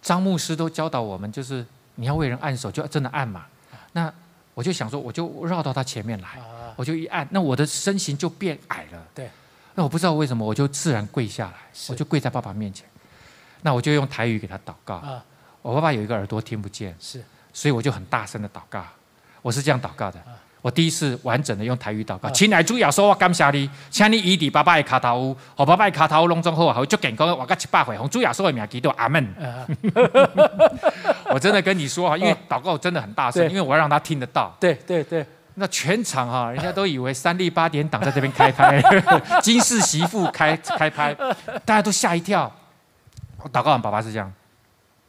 [0.00, 1.62] 张牧师都教导我们，就是
[1.96, 3.44] 你要为人按手，就要真的按嘛。
[3.92, 4.10] 那
[4.54, 9.06] 我就想说，我就绕到他前面来，啊我就一按，那我的身形就变矮了。
[9.14, 9.28] 对。
[9.74, 11.54] 那我不知道为什么，我就自然跪下来，
[11.90, 12.88] 我就跪在爸爸面前。
[13.60, 14.94] 那我就用台语给他祷告。
[14.94, 15.22] 啊
[15.60, 18.82] 我爸爸有一个耳朵听不见，是所以我就很大声的祷告。
[19.42, 20.22] 我是这样祷告的。
[20.66, 29.24] 我第一次完整的用台语祷告，啊亲爱主耶稣，我感谢你，请你医治爸爸的脚头有，和爸爸的脚头拢总好，好足健康，活到七百岁，奉主耶稣的名祈祷，阿门。
[29.38, 29.62] 啊，
[31.30, 34.52] 我真的跟你说啊，因为祷告真的很大声，因为我要让他听得到。
[34.58, 35.24] 对对对，
[35.54, 38.82] 那全场哈，人家都以为三立八点档在这边开拍，
[39.40, 41.14] 金氏媳妇开开拍，
[41.64, 42.52] 大家都吓一跳。
[43.40, 44.32] 我祷告完，爸爸是这样，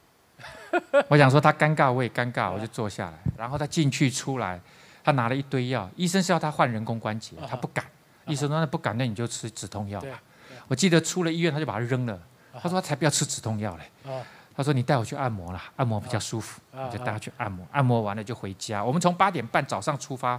[1.10, 3.14] 我想说他尴尬，我也尴尬，我就坐下来。
[3.36, 4.60] 然后他进去出来，
[5.08, 7.82] 他拿了一堆药，医生是要他换人工关节，他不敢。
[8.26, 10.22] 医生说那不敢，那你就吃止痛药吧。
[10.66, 12.20] 我记得出了医院，他就把它扔了。
[12.52, 14.12] 他说他才不要吃止痛药嘞。
[14.54, 17.66] 他说你带我去按摩啦，按摩比较舒服，我就带他去按摩。
[17.72, 18.84] 按摩完了就回家。
[18.84, 20.38] 我们从八点半早上出发，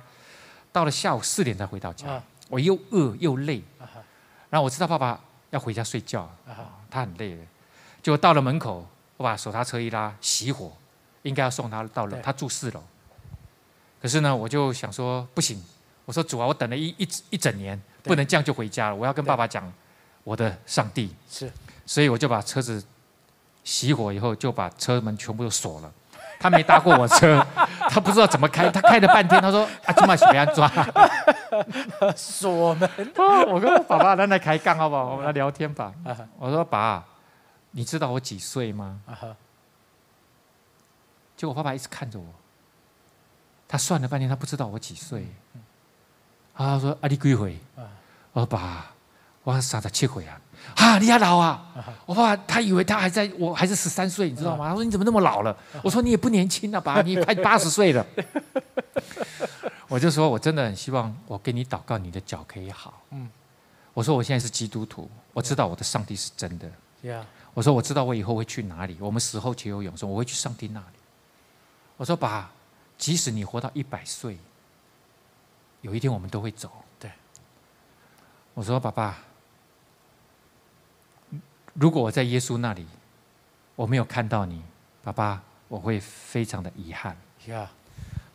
[0.72, 2.22] 到了下午四点才回到家。
[2.48, 3.64] 我又饿又累，
[4.52, 6.30] 然后我知道爸爸要回家睡觉，
[6.92, 7.44] 他很累了。
[8.04, 10.72] 就到了门口，我把手刹车一拉，熄火，
[11.24, 12.16] 应该要送他到楼。
[12.22, 12.84] 他住四楼，
[14.02, 15.62] 可是呢，我就想说不行。
[16.06, 18.96] 我说主啊，我等了一一一整年，不能这样就回家了。
[18.96, 19.72] 我要跟爸爸讲
[20.24, 21.14] 我的上帝。
[21.30, 21.52] 是，
[21.86, 22.84] 所以我就把车子
[23.64, 25.92] 熄火以后，就把车门全部都锁了。
[26.40, 27.46] 他没搭过我车，
[27.90, 30.72] 他不知道怎么开，他开了半天，他说啊，这么喜欢抓
[32.16, 32.90] 锁门。
[33.48, 35.12] 我跟爸爸在那开杠，好不好？
[35.12, 35.94] 我们来聊天吧。
[36.38, 37.06] 我说爸。
[37.72, 39.00] 你知道我几岁吗？
[41.38, 42.26] 结果爸爸一直看着我，
[43.70, 45.26] 他算了半天，他不知道我几岁。
[46.56, 47.58] 他说：“啊，你几岁？”
[48.34, 48.92] 我说：“爸，
[49.44, 50.42] 我三十七岁啊。”
[50.76, 51.72] 啊，你还老啊！
[52.06, 54.68] 我爸爸他以为他还在我还是十三岁，你知道吗？
[54.68, 58.06] 他说：“你怎么那么老了？”我说：“你也不年轻了，吧， 你快八十岁了。
[59.88, 63.30] ”我就说：“我真的很希望我给你祷告，你的脚可以好。”嗯，
[63.94, 66.70] 我说：“我现在是基督徒，我知道我的上帝是真的。”
[67.54, 68.98] 我说我知道我以后会去哪里。
[69.00, 70.98] 我们死后且有永生，我会去上帝那里。
[71.96, 72.52] 我说爸，
[73.00, 74.38] 即使你活到一百岁，
[75.82, 76.72] 有一天我们都会走。
[77.00, 77.10] 对。
[78.54, 79.18] 我说爸爸，
[81.74, 82.86] 如果我在耶稣那里，
[83.76, 84.62] 我没有看到你，
[85.02, 87.18] 爸爸，我会非常的遗憾。
[87.48, 87.68] 呀，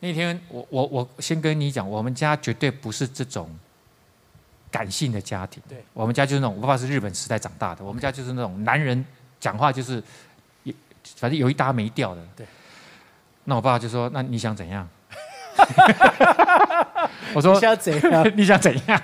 [0.00, 3.56] 那天我我我先跟你讲，我们家绝对不是这种。
[4.74, 9.06] 感性的家庭，对，我们家就是那种，我爸爸是日本时代长大的，我们家就是那种男人
[9.38, 10.02] 讲话就是，
[11.14, 12.26] 反正有一搭没调的。
[12.34, 12.44] 对，
[13.44, 14.86] 那我爸爸就说：“那你想怎样？”
[17.34, 18.30] 我说：“你想怎样？
[18.36, 19.00] 你想怎样？”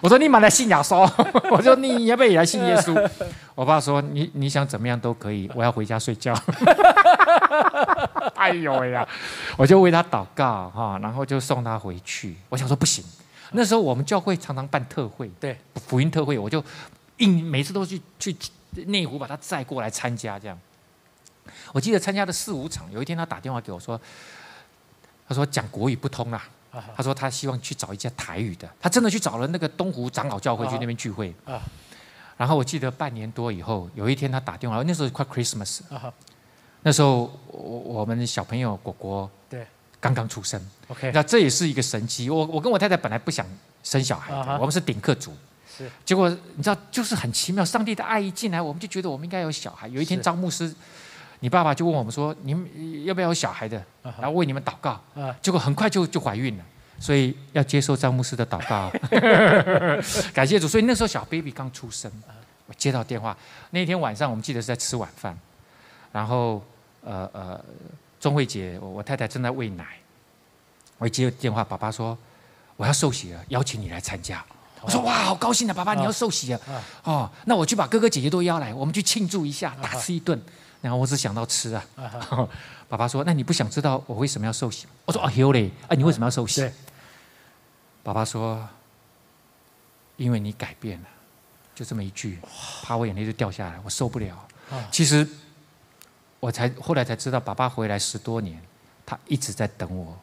[0.00, 1.08] 我说：“你买来信耶稣。
[1.50, 3.10] ”我说：“你要不要也来信耶稣？”
[3.56, 6.32] 我爸说：“你你想怎么样都可以，我要回家睡觉。”
[8.36, 9.06] 哎呦呀！
[9.56, 12.36] 我就为他祷告哈，然后就送他回去。
[12.48, 13.04] 我想说不行。
[13.52, 16.62] 那时候我们教会常常办特会，对福音特会，我就
[17.16, 18.36] 硬每次都去去
[18.86, 20.38] 内湖把他载过来参加。
[20.38, 20.56] 这样，
[21.72, 22.90] 我记得参加了四五场。
[22.90, 24.00] 有一天他打电话给我说，
[25.28, 26.48] 他说讲国语不通啊，
[26.96, 28.68] 他说他希望去找一家台语的。
[28.80, 31.34] 他真的去找了那个东湖长老教会去那边聚会。
[31.44, 31.62] 啊，
[32.36, 35.80] 然后我记得半年多以后，有一天他打电话，那时候快 Christmas，
[36.82, 39.66] 那时候我我们小朋友果果对。
[40.00, 42.30] 刚刚出生，OK，那这也是一个神奇。
[42.30, 43.44] 我我跟我太太本来不想
[43.82, 45.34] 生小孩的，我们是顶客族，
[45.76, 45.90] 是。
[46.04, 49.88] 结果你知道，就是很奇妙，上帝的爱一进来，我们就觉得我们应该有小孩。
[49.88, 50.72] 有一天，张牧师，
[51.40, 52.68] 你爸爸就问我们说：“你们
[53.04, 55.00] 要不要有小孩的？”然后为你们祷告。
[55.40, 56.64] 结果很快就就怀孕了，
[56.98, 58.90] 所以要接受张牧师的祷告。
[60.34, 60.66] 感谢主。
[60.66, 62.10] 所以那时候小 baby 刚出生，
[62.66, 63.36] 我接到电话，
[63.70, 65.38] 那天晚上我们记得是在吃晚饭，
[66.12, 66.62] 然后
[67.04, 67.60] 呃呃。
[68.20, 69.86] 钟慧姐，我太太正在喂奶，
[70.98, 72.18] 我一接电话，爸爸说
[72.76, 74.44] 我要受洗了，邀请你来参加。
[74.80, 76.60] 我说哇，好高兴啊，爸爸你要受洗了，
[77.04, 80.36] 哦，那我去把哥哥姐姐都邀来，我们去庆祝一下，大吃一顿。
[80.80, 81.84] 然后我只想到吃啊。
[82.88, 84.86] 爸爸说，那你不想知道我为什么要受洗？
[85.04, 86.70] 我说哦，有嘞，啊，你为什么要受洗？
[88.02, 88.68] 爸爸说，
[90.16, 91.06] 因为你改变了，
[91.74, 92.38] 就这么一句，
[92.82, 94.48] 怕我眼泪就掉下来，我受不了。
[94.90, 95.28] 其实。
[96.40, 98.62] 我才后来才知道，爸爸回来十多年，
[99.04, 100.16] 他一直在等我，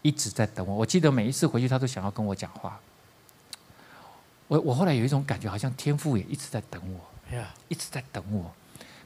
[0.00, 0.74] 一直在等我。
[0.76, 2.80] 我记得每一次回去，他都想要跟我讲话。
[4.48, 6.98] 我我后来有一种感觉，好像天父也一直在等我，
[7.68, 8.50] 一直在等我，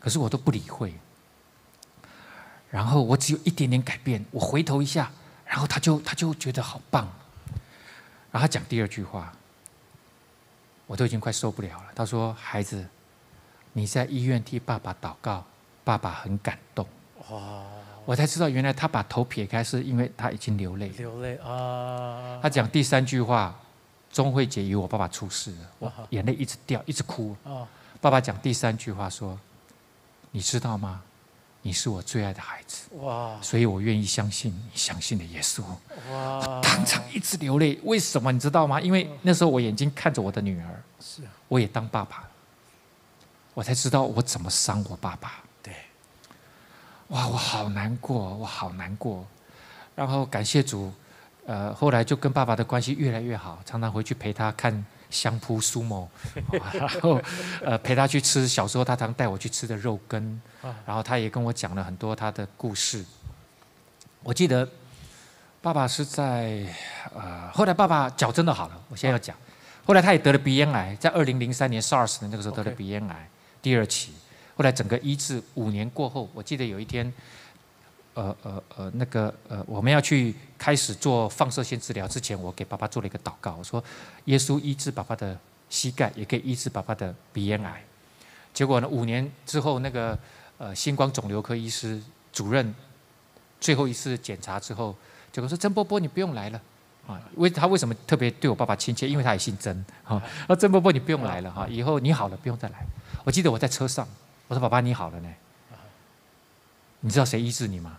[0.06, 0.94] 可是我都不理会。
[2.70, 5.10] 然后我只有一点点改变，我回头一下，
[5.44, 7.02] 然后他就他就觉得好棒。
[8.30, 9.32] 然后他讲第二句话，
[10.86, 11.86] 我都已经快受不了了。
[11.92, 12.86] 他说：“孩子，
[13.72, 15.44] 你在医院替爸爸祷告。”
[15.82, 16.86] 爸爸很感动，
[17.30, 17.62] 哇！
[18.04, 22.40] 我才知道原来他把头撇开是因为他已经流泪，流泪啊！
[22.40, 23.54] 他讲第三句话，
[24.12, 27.36] 钟慧姐以为我爸爸出事了，我眼泪一直掉，一直哭。
[28.00, 29.38] 爸爸讲第三句话说
[30.36, 31.00] ：“你知道吗？
[31.62, 33.40] 你是我最爱的孩子。”哇！
[33.40, 35.62] 所以我愿意相信你相信的耶稣。
[36.10, 36.60] 哇！
[36.62, 38.78] 当场一直流泪，为什么你知道吗？
[38.78, 42.28] 因为那时候我眼睛看着我的女儿，是，我也当爸爸，
[43.54, 45.42] 我才知道我怎么伤我爸爸。
[45.62, 45.74] 对
[47.08, 49.26] 哇，我好难过，我好难过。
[49.94, 50.92] 然后感谢主，
[51.46, 54.84] 呃，后来就跟爸爸的关系越来越好，常常回去陪他看
[55.16, 56.06] 香扑苏某，
[56.74, 57.18] 然后
[57.64, 60.40] 呃陪他去吃小时候他常带我去吃的肉羹，
[60.84, 63.02] 然后他也跟我讲了很多他的故事。
[64.22, 64.68] 我记得
[65.62, 66.66] 爸爸是在
[67.14, 69.34] 呃后来爸爸脚真的好了，我现在要讲，
[69.86, 73.28] 后来他也得了鼻咽癌，在二零零三年 SARS 的那个时候得了鼻咽癌
[73.62, 74.12] 第二期，
[74.54, 77.10] 后来整个医治五年过后，我记得有一天。
[78.16, 83.82] 呃呃呃，那个呃，我们要去开始做放射线治疗之前，我给爸爸做了一个祷告，我说：
[84.24, 87.84] 耶稣医治爸爸的膝盖，也可以医治爸爸的鼻咽癌。
[88.54, 90.18] 结果呢，五年之后，那个
[90.56, 92.02] 呃，星光肿瘤科医师
[92.32, 92.74] 主任
[93.60, 94.96] 最后一次检查之后，
[95.30, 96.58] 结果说：曾波波，你不用来了
[97.06, 97.20] 啊。
[97.34, 99.06] 为他为什么特别对我爸爸亲切？
[99.06, 100.22] 因为他也姓曾啊。
[100.48, 102.86] 那曾伯伯，你不用来了哈，以后你好了，不用再来。
[103.24, 104.08] 我记得我在车上，
[104.48, 105.28] 我说：爸爸，你好了呢。
[107.00, 107.98] 你知道谁医治你吗？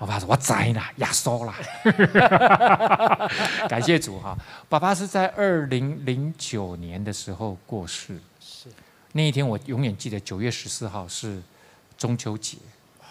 [0.00, 1.54] 我爸说：“我栽了，压缩了。
[3.68, 4.34] ”感谢主哈！
[4.66, 8.18] 爸爸是在二零零九年的时候过世。
[8.40, 8.70] 是
[9.12, 11.42] 那一天，我永远记得九月十四号是
[11.98, 12.56] 中秋节，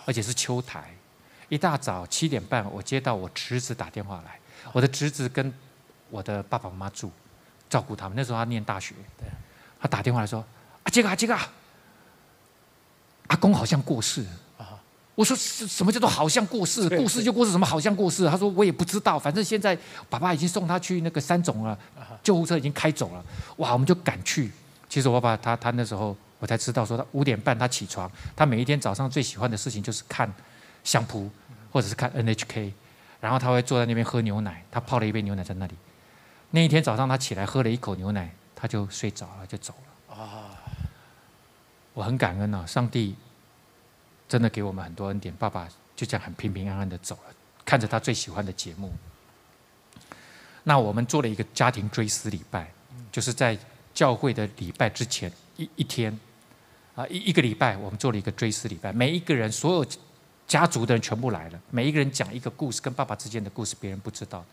[0.06, 0.90] 而且是秋台。
[1.48, 4.40] 一大早七点半，我接到我侄子打电话来。
[4.72, 5.54] 我的侄子跟
[6.10, 7.12] 我的爸爸妈妈住，
[7.70, 8.16] 照顾他们。
[8.18, 8.96] 那时候他念大学。
[9.80, 10.44] 他打电话来说
[10.82, 11.38] ：“阿，杰哥，杰哥，
[13.28, 14.26] 阿公好像过世。”
[15.20, 16.88] 我说什什么叫做好像过世？
[16.96, 18.26] 过世就过世，什么好像过世？
[18.30, 19.78] 他说我也不知道，反正现在
[20.10, 21.78] 爸爸已经送他去那个三总了，
[22.24, 23.22] 救护车已经开走了。
[23.58, 24.50] 哇，我们就赶去。
[24.88, 30.34] 其实我爸他他那时候我才知道，说他五点半他起床，他每一天早上最喜欢的事情就是看
[30.86, 31.30] 相扑
[31.70, 32.72] 或者是看 NHK，
[33.20, 35.74] 然后他会坐在那边喝牛奶，他泡了一杯牛奶在那里。
[36.52, 40.16] 那一天早上他起来喝了一口牛奶，他就睡着了就走了。
[40.16, 40.56] 啊，
[41.94, 43.18] 我很感恩啊，上帝。
[44.30, 47.34] 真的给我们很多恩典，爸爸就这样很平平安安的走了，
[47.66, 48.94] 看着他最喜欢的节目。
[50.64, 52.72] 那我们做了一个家庭追思礼拜，
[53.12, 53.58] 就是在
[53.92, 56.18] 教会的礼拜之前一一天，
[56.94, 59.86] 啊一一个礼拜，我们做了一个追思礼拜，每一个人所有
[60.48, 64.46] 家族的人全部来了，每一个人讲一个故事，跟爸爸之间的故事，别人不知道。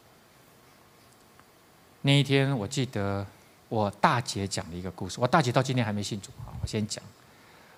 [2.00, 3.26] 那一天我记得
[3.68, 7.04] 我大姐讲了一个故事，我大姐到今天还没信主啊，我先讲，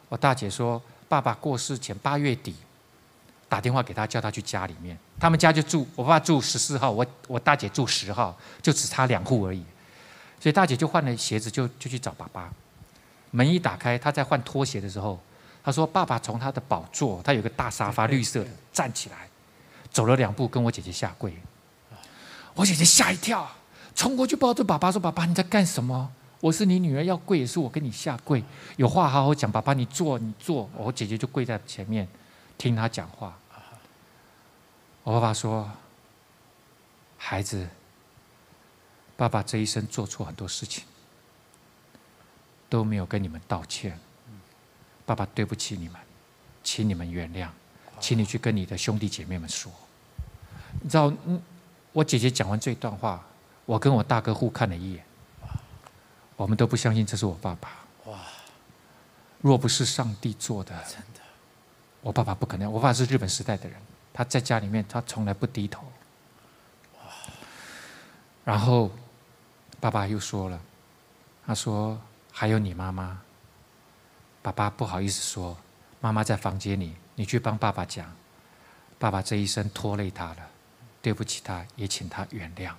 [0.08, 0.80] 我大姐说。
[1.08, 2.54] 爸爸过世前八月底，
[3.48, 4.96] 打电话给他，叫他去家里面。
[5.18, 9.64] 他们家就住，我爸住十四号，我我大姐住十号，就只差两户而已。
[10.38, 12.52] 所以大姐就换了鞋子，就就去找爸爸。
[13.30, 15.18] 门一打开，他在换拖鞋的时候，
[15.64, 19.28] 他说：“爸爸从他的宝座，他有个大沙发，绿色的，站起来，
[19.90, 21.36] 走了两步，跟我姐姐下跪。”
[22.54, 23.50] 我姐姐吓一跳，
[23.94, 28.42] 冲过去抱住爸爸，说：“爸爸，你在干什么？”我是你女儿，要跪也是我跟你下跪，
[28.76, 29.50] 有话好好讲。
[29.50, 30.70] 爸爸，你坐，你坐。
[30.76, 32.06] 我姐姐就跪在前面，
[32.56, 33.36] 听他讲话。
[35.02, 35.68] 我爸爸说
[37.18, 37.68] ：“孩子，
[39.16, 40.84] 爸爸这一生做错很多事情，
[42.68, 43.98] 都没有跟你们道歉。
[45.04, 46.00] 爸爸对不起你们，
[46.62, 47.48] 请你们原谅，
[47.98, 49.72] 请你去跟你的兄弟姐妹们说。
[50.82, 51.12] 你知道，
[51.92, 53.26] 我姐姐讲完这段话，
[53.64, 55.04] 我跟我大哥互看了一眼。”
[56.38, 57.68] 我们都不相信这是我爸爸。
[58.04, 58.18] 哇！
[59.40, 61.20] 若不是上帝做的，真的，
[62.00, 62.72] 我爸爸不可能。
[62.72, 63.76] 我爸爸是日本时代的人，
[64.12, 65.82] 他在家里面他从来不低头。
[66.94, 67.10] 哇！
[68.44, 68.90] 然后
[69.80, 70.60] 爸爸又说了，
[71.44, 72.00] 他说
[72.32, 73.20] ：“还有你妈妈。”
[74.40, 75.56] 爸爸不好意思说
[76.00, 78.10] ：“妈妈在房间里，你去帮爸爸讲，
[78.96, 80.48] 爸爸这一生拖累他了，
[81.02, 82.72] 对不起他，也请他原谅。”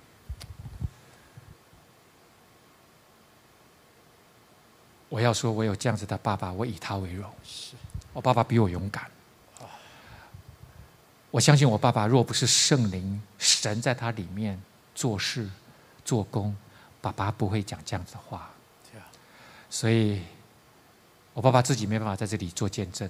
[5.10, 7.28] 我要说，我有这样子的爸爸，我以他为荣。
[7.44, 7.74] 是，
[8.12, 9.10] 我爸爸比我勇敢。
[11.32, 14.60] 我相信我爸爸，若不是圣灵、神在他里面
[14.94, 15.50] 做事、
[16.04, 16.56] 做工，
[17.00, 18.50] 爸爸不会讲这样子的话。
[19.68, 20.22] 所以，
[21.32, 23.08] 我爸爸自己没办法在这里做见证。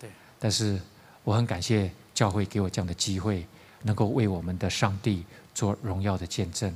[0.00, 0.10] 对。
[0.38, 0.80] 但是，
[1.22, 3.46] 我很感谢教会给我这样的机会，
[3.82, 6.74] 能够为我们的上帝做荣耀的见证。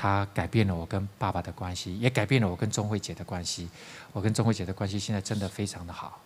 [0.00, 3.68] 他改变了我跟爸爸的关系，也改变了我跟钟慧姐的关系。
[4.12, 6.22] 我跟钟慧姐的关系现在真的非常的好，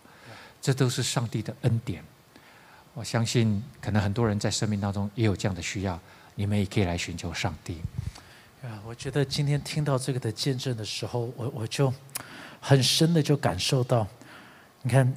[0.61, 2.03] 这都是上帝的恩典。
[2.93, 5.99] 我相信，可能很多人在生命当中也有这样的需要，
[6.35, 7.81] 你们也可以来寻求上帝。
[8.61, 11.91] 啊，我觉得今天听到这个的见证的时候，我我就
[12.61, 14.07] 很深的就感受到，
[14.83, 15.11] 你看，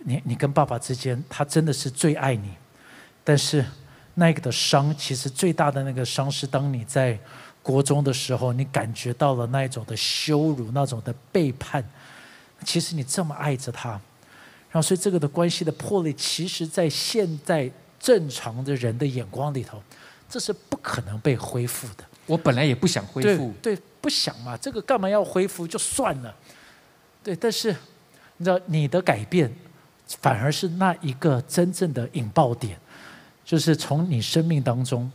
[0.00, 2.50] 你你跟爸爸之间，他真的是最爱你，
[3.24, 3.64] 但是
[4.12, 7.18] 那个的伤，其实最大的那个伤是当你在。
[7.62, 11.84] 国中的时候，你感觉到了那一种的羞辱，那种的背叛。
[12.64, 19.82] 其实你这么爱着他，然后所以这个的关系的破裂，其实在现在正常的人的眼光里头，
[20.28, 22.04] 这是不可能被恢复的。
[22.26, 26.34] 我本来也不想恢复，对，不想嘛，这个干嘛要恢复就算了。
[27.22, 27.74] 对，但是
[28.36, 29.52] 你知道你的改变，
[30.20, 32.78] 反而是那一个真正的引爆点，
[33.44, 35.10] 就是从你生命当中，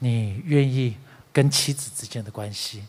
[0.00, 0.96] 你愿意
[1.32, 2.84] 跟妻子之间的关系，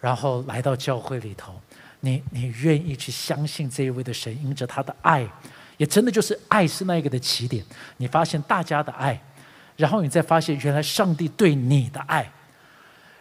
[0.00, 1.60] 然后来到教会里头，
[2.00, 5.26] 你你愿意去相信这一位的神，因着他的爱，
[5.76, 7.64] 也真的就是爱是那一个的起点。
[7.98, 9.20] 你发现大家的爱，
[9.76, 12.30] 然后你再发现原来上帝对你的爱，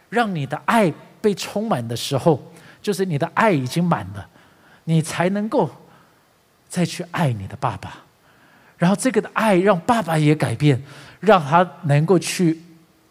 [0.09, 2.51] 让你的爱被充满的时候，
[2.81, 4.27] 就是你的爱已经满了。
[4.85, 5.69] 你才能够
[6.67, 7.97] 再去爱你的爸爸，
[8.77, 10.81] 然后这个的爱让爸爸也改变，
[11.19, 12.59] 让他能够去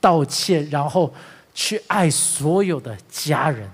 [0.01, 1.12] 道歉，然后
[1.55, 3.68] 去爱所有的家人。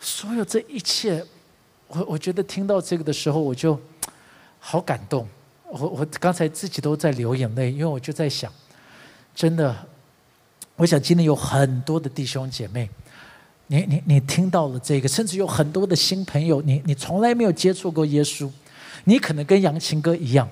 [0.00, 1.24] 所有这一切，
[1.88, 3.78] 我我觉得听到这个的时候，我就
[4.58, 5.26] 好感动。
[5.64, 8.52] 我我刚才自己都在流眼泪，因为我就在想，
[9.34, 9.74] 真的，
[10.76, 12.88] 我想今天有很多的弟兄姐妹。
[13.66, 18.48] 你你你听到了这个，甚至有很多的新朋友，你你从来没有接触过耶稣，
[19.04, 20.46] 你可能跟杨琴哥一样，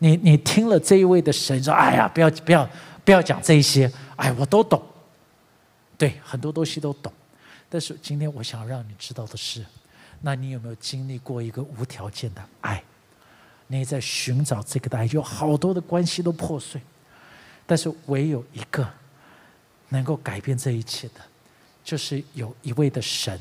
[0.00, 2.68] 你你听了这一位的神说：“哎呀，不要不要
[3.10, 4.80] 不要讲这些，哎，我都懂。”
[5.98, 7.12] 对，很多东西都懂。
[7.68, 9.66] 但是今天我想让你知道的是，
[10.20, 12.80] 那你有没有经历过一个无条件的爱？
[13.66, 16.80] 你在寻找这个的爱，有好多的关系都破碎，
[17.66, 18.88] 但是唯有一个
[19.88, 21.14] 能够改变这一切的。
[21.82, 23.40] 就是有一位的神，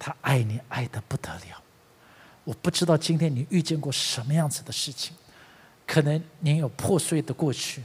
[0.00, 1.62] 他爱你爱的不得了。
[2.42, 5.14] 我不知道今天你遇见过什么样子的事情，
[5.86, 7.84] 可能你有破碎的过去，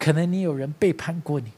[0.00, 1.52] 可能你有人背叛过你，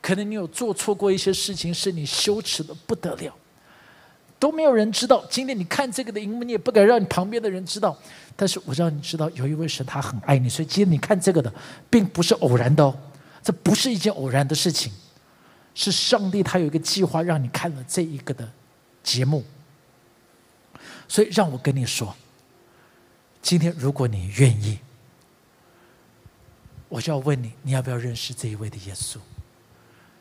[0.00, 3.34] 可能你有做错过一些事情，是你羞耻的不得了，
[4.38, 5.22] 都没有人知道。
[5.28, 7.94] 今天你看这个的荧幕，你也不敢让你旁边的人知道。
[8.34, 11.52] 但是我让你知道，有一位神他很爱你，所以今天你看这个的，
[11.90, 12.96] 并不是偶然的哦，
[13.42, 14.90] 这不是一件偶然的事情。
[15.74, 18.50] 是上帝，他有一个计划，让你看了这一个的
[19.02, 19.44] 节目。
[21.06, 22.16] 所以让我跟你说，
[23.42, 24.78] 今天如果你愿意，
[26.88, 29.18] 我就要问你，你要不要认识这一位的耶稣？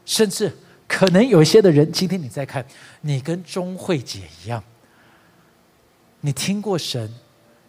[0.06, 0.56] 甚至
[0.88, 2.66] 可能有一些的人，今天你在看，
[3.02, 4.64] 你跟钟慧姐一样，
[6.22, 7.14] 你听过神，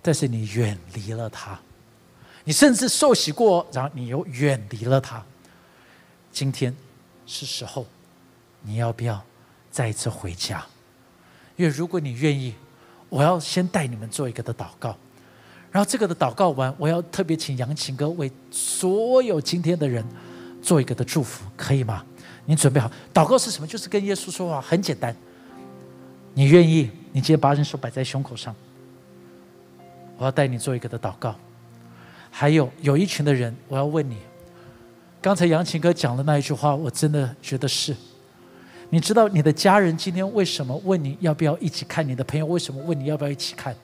[0.03, 1.61] 但是你远离了他，
[2.45, 5.25] 你甚至受洗过，然后你又远离了他，
[6.33, 6.75] 今天。
[7.29, 7.85] 是时候，
[8.63, 9.21] 你要不要
[9.73, 10.65] 再一次回家？
[11.57, 12.55] 因为如果你愿意，
[13.09, 14.97] 我要先带你们做一个的祷告，
[15.77, 20.03] 然后这个的祷告完，我要特别请杨琴哥为所有今天的人
[20.63, 22.03] 做一个的祝福，可以吗？
[22.47, 22.91] 你准备好？
[23.13, 23.67] 祷告是什么？
[23.67, 25.15] 就是跟耶稣说话，很简单。
[26.33, 26.91] 你愿意？
[27.13, 28.57] 你今天把人手摆在胸口上，
[30.17, 31.35] 我要带你做一个的祷告。
[32.31, 34.17] 还有有一群的人，我要问你。
[35.21, 37.95] 刚才杨琴哥讲的那一句话，我真的觉得是。
[38.89, 42.09] 你知道你的家人今天为什么问你要不要一起看？
[42.09, 43.77] 你的朋友为什么问你要不要一起看？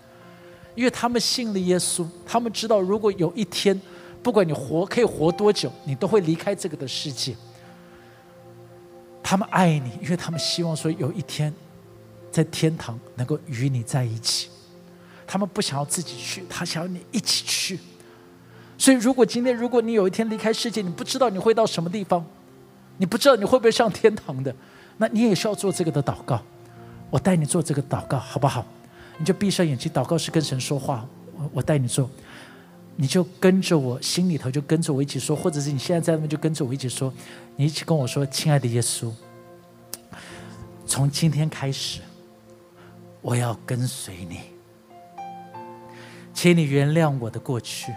[0.75, 3.79] 因为他们信了耶稣，他们知道如果有一天，
[4.23, 7.37] 不管你活可以活多久，你都会离开这个的世界。
[9.23, 11.53] 他们爱你，因为他们希望说有一天，
[12.31, 14.49] 在天堂能够与你在一起。
[15.27, 17.79] 他们不想要自己去，他想要你一起去。
[18.77, 22.25] 所以，如果今天，如果你有一天离开世界，你不知道你会到什么地方，
[22.99, 24.55] 你不知道你会不会上天堂的，
[24.99, 26.43] 那你也需要做这个的祷告。
[27.09, 28.67] 我带你做这个祷告，好不好？
[29.19, 31.07] 你就闭上眼睛，祷告是跟神说话。
[31.37, 32.11] 我我带你做，
[32.97, 37.13] 你就跟着我心里头就跟着我一起说，或者是你现在在那边就跟着我一起说，
[37.57, 39.13] 你一起跟我说：“亲爱的耶稣，
[40.87, 42.01] 从今天开始，
[43.21, 44.41] 我要跟随你，
[46.35, 47.93] 请你原谅我的过去。”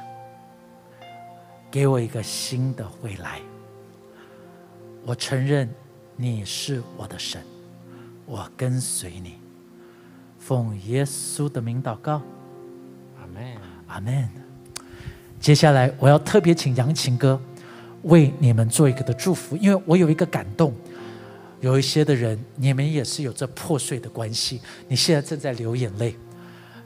[1.71, 3.41] 给我一个新的未来。
[5.03, 5.69] 我承认
[6.15, 7.43] 你是我的神，
[8.25, 9.37] 我跟随你，
[10.45, 12.21] 奉耶稣的名祷告，
[13.19, 14.29] 阿门，阿门。
[15.39, 17.41] 接下来我要特别请杨琴哥
[18.03, 20.71] 为你们做一个的祝福，因为我有一个感动，
[21.61, 26.15] 有一些的人，你们也是有着破碎的关系，你现在正在流眼泪，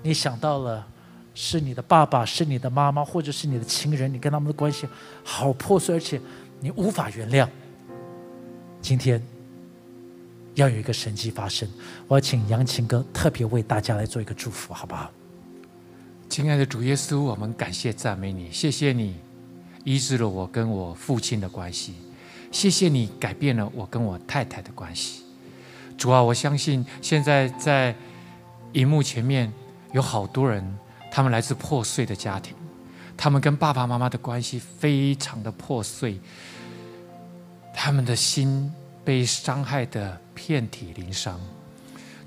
[0.01, 0.88] 你想到了。
[1.36, 4.88] 是你的爸爸，是你的妈妈，或者是你的亲人，你跟他们的关系
[5.24, 6.20] 好破碎，而且
[6.60, 7.47] 你无法原谅。
[8.82, 9.22] 今天
[10.60, 11.68] 要有一个神迹发生，
[12.07, 15.10] 我要请杨琴哥特别为大家来做一个祝福，好不好？
[16.30, 19.16] 亲爱的主耶稣，我们感谢赞美你，谢谢你
[19.84, 21.95] 医治了我跟我父亲的关系，
[22.51, 25.24] 谢谢你改变了我跟我太太的关系。
[25.97, 27.95] 主啊，我相信现在在
[28.74, 29.51] 荧幕前面
[29.93, 30.78] 有好多人。
[31.12, 32.53] 他们来自破碎的家庭，
[33.18, 36.20] 他们跟爸爸妈妈的关系非常的破碎，
[37.74, 38.72] 他们的心
[39.04, 41.39] 被伤害的遍体鳞伤。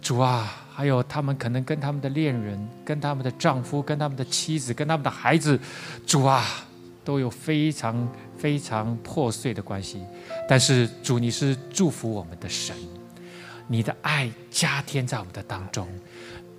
[0.00, 5.58] 主啊，还有他们可能跟他们的恋人、跟他们的丈夫、跟他们的妻子、跟他们的孩子，
[6.04, 6.44] 主啊，
[7.04, 10.02] 都有非常非常破碎的关系。
[10.48, 12.74] 但是主，你是祝福我们的神，
[13.68, 15.86] 你的爱加添在我们的当中，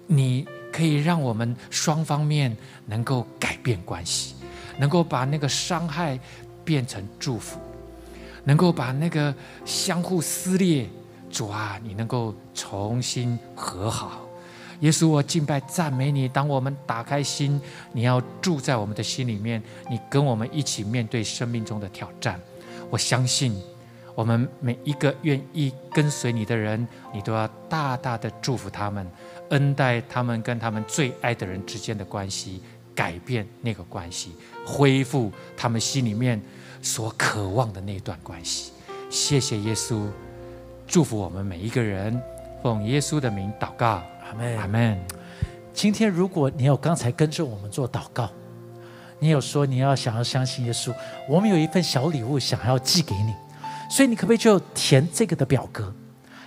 [0.08, 2.56] 你可以让我们双方面
[2.86, 4.36] 能够改变关系，
[4.78, 6.18] 能够把那个伤害
[6.64, 7.60] 变成祝福，
[8.44, 9.34] 能够把那个
[9.66, 10.88] 相互撕裂。
[11.32, 14.22] 主啊，你能够重新和好，
[14.82, 16.28] 耶稣，我敬拜赞美你。
[16.28, 17.60] 当我们打开心，
[17.92, 22.40] 你要住在我们的心里面，你跟我们一起面对生命中的挑战。
[22.92, 23.60] 我相信，
[24.14, 29.12] 我们每一个愿意跟随你的人，你都要大大的祝福他们，
[29.50, 32.62] 恩待他们跟他们最爱的人之间的关系，
[32.96, 34.32] 改变那个关系，
[34.66, 36.42] 恢复他们心里面
[36.82, 38.72] 所渴望的那段关系。
[39.10, 40.08] 谢谢耶稣。
[40.88, 42.22] 祝福我们每一个人，
[42.62, 45.00] 奉耶稣的名祷告，阿门，阿门。
[45.74, 48.30] 今天如果你有刚才跟着我们做祷告，
[49.20, 50.94] 你有说你要想要相信耶稣，
[51.28, 53.34] 我们有一份小礼物想要寄给你，
[53.90, 55.92] 所以你可不可以就填这个的表格？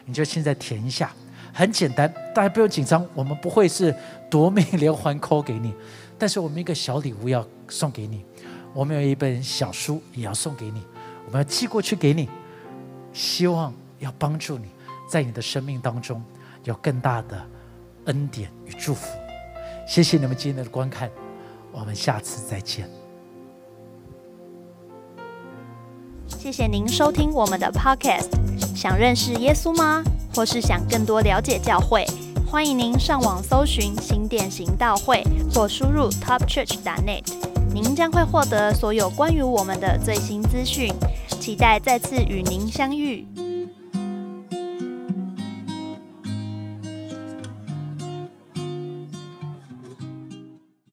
[0.05, 1.11] 你就现在填一下，
[1.53, 3.93] 很简单，大家不用紧张，我们不会是
[4.31, 5.75] 夺命连环扣给你，
[6.19, 8.25] 但是我们一个小礼物要送给你，
[8.73, 10.83] 我们有一本小书也要送给你，
[11.27, 12.29] 我们要寄过去给你，
[13.13, 13.73] 希望。
[13.99, 14.67] 要帮助你，
[15.09, 16.23] 在你的生命当中
[16.65, 17.47] 有更大的
[18.05, 19.09] 恩典与祝福。
[19.89, 21.11] 谢谢你们今天的观看，
[21.73, 22.87] 我们下次再见。
[26.27, 28.29] 谢谢您收听我们的 Podcast。
[28.77, 30.05] 想认识耶稣吗？
[30.35, 32.05] 或是想更多了解教会？
[32.49, 35.23] 欢迎您上网搜寻新店行道会，
[35.53, 37.25] 或输入 topchurch.net，
[37.75, 40.93] 您将会获得所有关于我们的最新资讯。
[41.41, 43.27] 期待再次与您相遇。